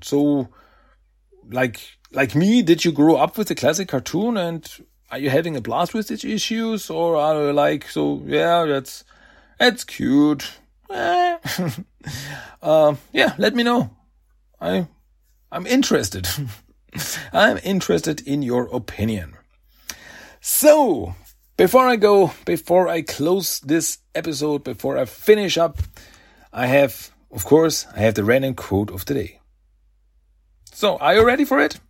So, 0.00 0.48
like, 1.50 1.80
like 2.12 2.36
me, 2.36 2.62
did 2.62 2.84
you 2.84 2.92
grow 2.92 3.16
up 3.16 3.36
with 3.36 3.48
the 3.48 3.56
classic 3.56 3.88
cartoon 3.88 4.36
and 4.36 4.64
are 5.10 5.18
you 5.18 5.28
having 5.28 5.56
a 5.56 5.60
blast 5.60 5.92
with 5.92 6.06
these 6.06 6.24
issues 6.24 6.88
or 6.88 7.16
are 7.16 7.46
you 7.46 7.52
like, 7.52 7.88
so 7.88 8.22
yeah, 8.24 8.64
that's, 8.64 9.02
that's 9.58 9.82
cute. 9.82 10.52
Eh. 10.88 11.38
uh, 12.62 12.94
yeah, 13.12 13.34
let 13.38 13.56
me 13.56 13.64
know. 13.64 13.90
I, 14.60 14.86
I'm 15.50 15.66
interested. 15.66 16.28
I'm 17.32 17.58
interested 17.64 18.20
in 18.20 18.42
your 18.42 18.68
opinion. 18.72 19.36
So, 20.40 21.14
before 21.56 21.86
I 21.86 21.96
go, 21.96 22.32
before 22.44 22.88
I 22.88 23.02
close 23.02 23.60
this 23.60 23.98
episode, 24.14 24.64
before 24.64 24.98
I 24.98 25.04
finish 25.04 25.56
up, 25.58 25.78
I 26.52 26.66
have, 26.66 27.10
of 27.30 27.44
course, 27.44 27.86
I 27.94 28.00
have 28.00 28.14
the 28.14 28.24
random 28.24 28.54
quote 28.54 28.90
of 28.90 29.04
the 29.06 29.14
day. 29.14 29.40
So, 30.72 30.98
are 30.98 31.14
you 31.14 31.26
ready 31.26 31.44
for 31.44 31.60
it? 31.60 31.80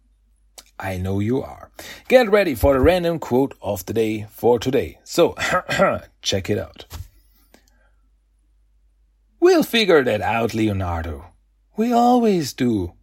I 0.78 0.98
know 0.98 1.20
you 1.20 1.42
are. 1.42 1.70
Get 2.08 2.30
ready 2.30 2.54
for 2.54 2.74
the 2.74 2.80
random 2.80 3.18
quote 3.18 3.54
of 3.60 3.84
the 3.86 3.92
day 3.92 4.26
for 4.30 4.58
today. 4.58 4.98
So, 5.04 5.34
check 6.22 6.50
it 6.50 6.58
out. 6.58 6.86
We'll 9.40 9.62
figure 9.62 10.02
that 10.04 10.22
out, 10.22 10.54
Leonardo. 10.54 11.26
We 11.76 11.92
always 11.92 12.52
do. 12.52 12.94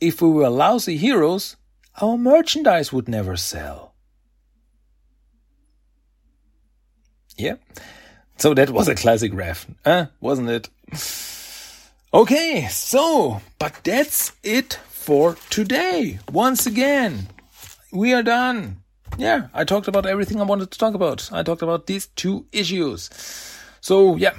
If 0.00 0.20
we 0.20 0.28
were 0.28 0.48
lousy 0.48 0.96
heroes, 0.96 1.56
our 2.00 2.18
merchandise 2.18 2.92
would 2.92 3.08
never 3.08 3.36
sell. 3.36 3.94
Yeah. 7.36 7.56
So 8.38 8.54
that 8.54 8.70
was 8.70 8.88
a 8.88 8.94
classic 8.94 9.32
Raph, 9.32 9.66
uh, 9.84 10.06
wasn't 10.20 10.50
it? 10.50 10.68
Okay, 12.12 12.68
so, 12.70 13.40
but 13.58 13.80
that's 13.84 14.32
it 14.42 14.78
for 14.88 15.36
today. 15.50 16.18
Once 16.32 16.66
again, 16.66 17.28
we 17.92 18.14
are 18.14 18.22
done. 18.22 18.82
Yeah, 19.18 19.48
I 19.54 19.64
talked 19.64 19.88
about 19.88 20.06
everything 20.06 20.40
I 20.40 20.44
wanted 20.44 20.70
to 20.70 20.78
talk 20.78 20.94
about. 20.94 21.30
I 21.32 21.42
talked 21.42 21.62
about 21.62 21.86
these 21.86 22.06
two 22.08 22.46
issues. 22.52 23.10
So, 23.80 24.16
yeah, 24.16 24.34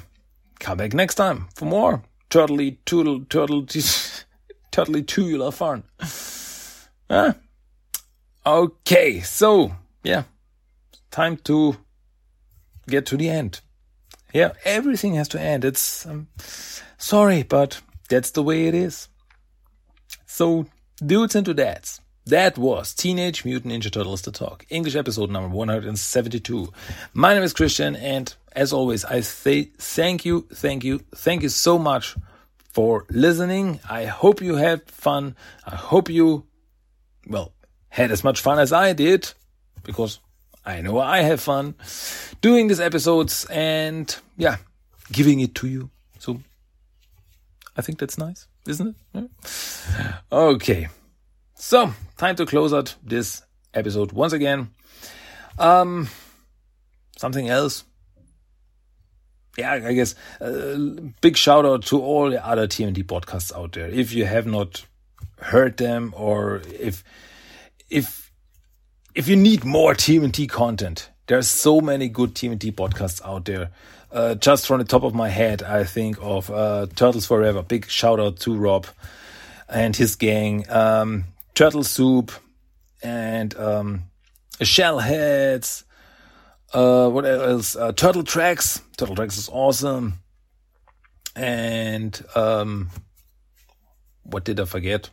come 0.59 0.77
back 0.77 0.93
next 0.93 1.15
time 1.15 1.47
for 1.55 1.65
more 1.65 2.03
turtly 2.29 2.77
toodle 2.85 3.25
turtle 3.25 3.63
turtly 4.71 5.05
tubular 5.05 5.51
fun. 5.51 5.83
Uh, 7.09 7.33
okay, 8.45 9.21
so, 9.21 9.71
yeah, 10.03 10.23
time 11.11 11.37
to 11.37 11.77
get 12.87 13.05
to 13.07 13.17
the 13.17 13.29
end. 13.29 13.61
Yeah, 14.33 14.53
everything 14.65 15.15
has 15.15 15.27
to 15.29 15.39
end. 15.39 15.63
It's 15.65 16.05
um, 16.05 16.27
sorry, 16.97 17.43
but 17.43 17.81
that's 18.09 18.31
the 18.31 18.43
way 18.43 18.67
it 18.67 18.75
is. 18.75 19.07
So, 20.25 20.65
dudes 21.03 21.35
and 21.35 21.55
dads. 21.55 22.01
that 22.25 22.57
was 22.57 22.93
Teenage 22.93 23.45
Mutant 23.45 23.73
Ninja 23.73 23.91
Turtles 23.91 24.21
The 24.21 24.31
Talk, 24.31 24.65
English 24.69 24.95
episode 24.95 25.29
number 25.29 25.49
172. 25.49 26.71
My 27.13 27.33
name 27.33 27.43
is 27.43 27.53
Christian, 27.53 27.95
and 27.95 28.33
as 28.51 28.73
always, 28.73 29.05
I 29.05 29.21
say 29.21 29.63
thank 29.77 30.25
you, 30.25 30.47
thank 30.53 30.83
you, 30.83 30.99
thank 31.15 31.43
you 31.43 31.49
so 31.49 31.79
much 31.79 32.15
for 32.73 33.05
listening. 33.09 33.79
I 33.89 34.05
hope 34.05 34.41
you 34.41 34.55
had 34.55 34.89
fun. 34.91 35.35
I 35.65 35.75
hope 35.75 36.09
you, 36.09 36.45
well, 37.25 37.53
had 37.89 38.11
as 38.11 38.23
much 38.23 38.41
fun 38.41 38.59
as 38.59 38.73
I 38.73 38.93
did, 38.93 39.33
because 39.83 40.19
I 40.67 40.81
know 40.81 40.99
I 40.99 41.21
have 41.21 41.39
fun 41.39 41.75
doing 42.41 42.67
these 42.67 42.81
episodes 42.81 43.45
and 43.45 44.13
yeah, 44.35 44.57
giving 45.13 45.39
it 45.39 45.55
to 45.55 45.67
you. 45.67 45.89
So 46.19 46.41
I 47.77 47.81
think 47.81 47.99
that's 47.99 48.17
nice, 48.17 48.47
isn't 48.67 48.95
it? 49.13 49.31
Okay. 50.29 50.89
So 51.55 51.93
time 52.17 52.35
to 52.35 52.45
close 52.45 52.73
out 52.73 52.95
this 53.01 53.43
episode 53.73 54.11
once 54.11 54.33
again. 54.33 54.71
Um, 55.57 56.09
something 57.17 57.47
else. 57.47 57.85
Yeah, 59.57 59.71
I 59.71 59.93
guess 59.93 60.15
uh, 60.41 60.77
big 61.21 61.37
shout 61.37 61.65
out 61.65 61.83
to 61.85 62.01
all 62.01 62.29
the 62.29 62.45
other 62.45 62.67
TMNT 62.67 63.05
podcasts 63.05 63.55
out 63.57 63.71
there. 63.71 63.87
If 63.87 64.13
you 64.13 64.25
have 64.25 64.45
not 64.45 64.85
heard 65.39 65.77
them 65.77 66.13
or 66.15 66.61
if, 66.77 67.05
if 67.89 68.26
if 69.17 69.27
you 69.27 69.35
need 69.35 69.65
more 69.65 69.95
TMNT 69.95 70.47
content, 70.47 71.09
there's 71.25 71.47
so 71.47 71.81
many 71.81 72.07
good 72.07 72.35
TMNT 72.35 72.73
podcasts 72.73 73.19
out 73.25 73.45
there. 73.45 73.71
Uh, 74.11 74.35
just 74.35 74.67
from 74.67 74.77
the 74.77 74.85
top 74.85 75.01
of 75.01 75.15
my 75.15 75.27
head, 75.27 75.63
I 75.63 75.85
think 75.85 76.17
of 76.21 76.51
uh, 76.51 76.85
Turtles 76.95 77.25
Forever. 77.25 77.63
Big 77.63 77.89
shout 77.89 78.19
out 78.19 78.37
to 78.41 78.55
Rob 78.55 78.85
and 79.67 79.95
his 79.95 80.15
gang. 80.15 80.69
Um, 80.69 81.23
Turtle 81.55 81.83
Soup 81.83 82.31
and 83.01 83.57
um, 83.57 84.03
Shellheads. 84.59 85.83
Uh, 86.71 87.09
what 87.09 87.25
else? 87.25 87.75
Uh, 87.75 87.91
Turtle 87.93 88.23
Tracks. 88.23 88.81
Turtle 88.97 89.15
Tracks 89.15 89.39
is 89.39 89.49
awesome. 89.51 90.19
And 91.35 92.23
um, 92.35 92.91
what 94.21 94.45
did 94.45 94.59
I 94.59 94.65
forget? 94.65 95.09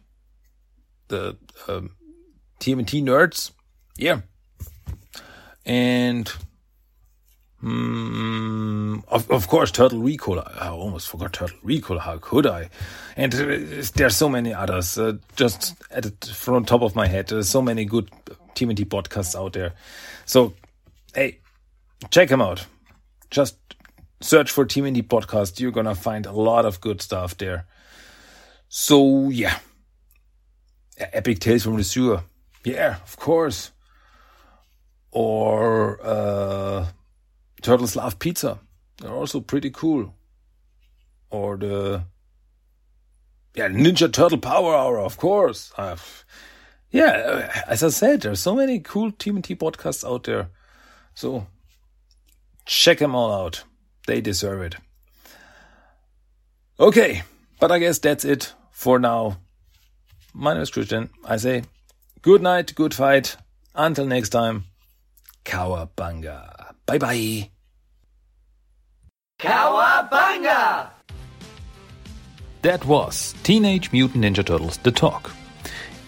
The 1.08 1.38
um, 1.68 1.92
Nerds 2.60 3.50
yeah. 3.96 4.20
And 5.64 6.30
mm, 7.62 9.02
of, 9.08 9.30
of 9.30 9.48
course, 9.48 9.70
Turtle 9.70 10.00
Recall. 10.00 10.40
I 10.40 10.68
almost 10.68 11.08
forgot 11.08 11.32
Turtle 11.32 11.58
Recall. 11.62 11.98
How 11.98 12.18
could 12.18 12.46
I? 12.46 12.68
And 13.16 13.34
uh, 13.34 13.88
there's 13.94 14.16
so 14.16 14.28
many 14.28 14.52
others. 14.52 14.98
Uh, 14.98 15.14
just 15.36 15.74
at 15.90 16.20
the, 16.20 16.26
from 16.28 16.64
top 16.64 16.82
of 16.82 16.94
my 16.94 17.06
head, 17.06 17.28
there's 17.28 17.48
so 17.48 17.62
many 17.62 17.84
good 17.84 18.10
TMNT 18.54 18.86
podcasts 18.86 19.34
out 19.34 19.54
there. 19.54 19.72
So, 20.26 20.54
hey, 21.14 21.38
check 22.10 22.28
them 22.28 22.42
out. 22.42 22.66
Just 23.30 23.56
search 24.20 24.50
for 24.50 24.66
TMNT 24.66 25.04
podcast. 25.04 25.60
You're 25.60 25.72
gonna 25.72 25.94
find 25.94 26.26
a 26.26 26.32
lot 26.32 26.66
of 26.66 26.80
good 26.80 27.00
stuff 27.00 27.36
there. 27.38 27.66
So 28.68 29.28
yeah, 29.30 29.58
Epic 30.98 31.38
Tales 31.38 31.62
from 31.62 31.76
the 31.76 31.84
Sewer. 31.84 32.22
Yeah, 32.64 32.96
of 33.02 33.16
course 33.16 33.70
or 35.14 35.98
uh, 36.02 36.86
Turtles 37.62 37.96
Love 37.96 38.18
Pizza. 38.18 38.58
They're 39.00 39.12
also 39.12 39.40
pretty 39.40 39.70
cool. 39.70 40.14
Or 41.30 41.56
the 41.56 42.04
yeah, 43.54 43.68
Ninja 43.68 44.12
Turtle 44.12 44.38
Power 44.38 44.74
Hour, 44.74 44.98
of 44.98 45.16
course. 45.16 45.72
Uh, 45.78 45.96
yeah, 46.90 47.50
as 47.66 47.82
I 47.82 47.88
said, 47.88 48.20
there's 48.20 48.40
so 48.40 48.54
many 48.54 48.80
cool 48.80 49.12
TMT 49.12 49.56
podcasts 49.56 50.06
out 50.08 50.24
there. 50.24 50.50
So 51.14 51.46
check 52.66 52.98
them 52.98 53.14
all 53.14 53.32
out. 53.32 53.64
They 54.06 54.20
deserve 54.20 54.62
it. 54.62 54.76
Okay, 56.78 57.22
but 57.60 57.70
I 57.70 57.78
guess 57.78 57.98
that's 58.00 58.24
it 58.24 58.52
for 58.72 58.98
now. 58.98 59.38
My 60.32 60.52
name 60.52 60.62
is 60.62 60.70
Christian. 60.70 61.10
I 61.24 61.36
say 61.36 61.62
good 62.20 62.42
night, 62.42 62.74
good 62.74 62.92
fight. 62.92 63.36
Until 63.76 64.06
next 64.06 64.30
time, 64.30 64.64
Cowabunga. 65.44 66.72
Bye 66.86 66.98
bye. 66.98 67.50
Cowabunga! 69.38 70.88
That 72.62 72.84
was 72.86 73.34
Teenage 73.42 73.92
Mutant 73.92 74.24
Ninja 74.24 74.44
Turtles 74.44 74.78
The 74.78 74.90
Talk. 74.90 75.30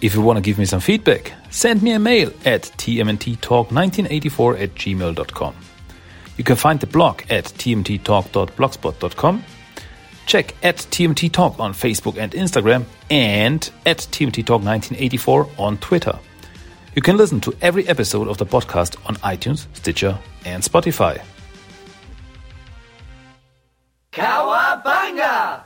If 0.01 0.14
you 0.14 0.22
want 0.22 0.39
to 0.39 0.43
give 0.43 0.59
me 0.59 0.64
some 0.64 0.80
feedback, 0.80 1.32
send 1.51 1.82
me 1.82 1.93
a 1.93 1.99
mail 1.99 2.32
at 2.45 2.62
tmnttalk1984 2.62 4.61
at 4.61 4.74
gmail.com. 4.74 5.55
You 6.37 6.45
can 6.45 6.57
find 6.57 6.80
the 6.80 6.87
blog 6.87 7.22
at 7.30 7.45
tmnttalk.blogspot.com. 7.45 9.45
Check 10.26 10.55
at 10.62 10.76
TMT 10.76 11.32
Talk 11.32 11.59
on 11.61 11.72
Facebook 11.72 12.18
and 12.18 12.32
Instagram 12.32 12.84
and 13.11 13.70
at 13.87 13.99
TMT 13.99 14.45
Talk 14.45 14.62
1984 14.62 15.49
on 15.57 15.78
Twitter. 15.78 16.18
You 16.97 17.03
can 17.03 17.18
listen 17.18 17.42
to 17.42 17.55
every 17.61 17.86
episode 17.88 18.26
of 18.26 18.38
the 18.38 18.47
podcast 18.47 18.97
on 19.05 19.16
iTunes, 19.16 19.66
Stitcher, 19.74 20.18
and 20.47 20.62
Spotify. 20.62 21.22
Cowabunga! 24.12 25.66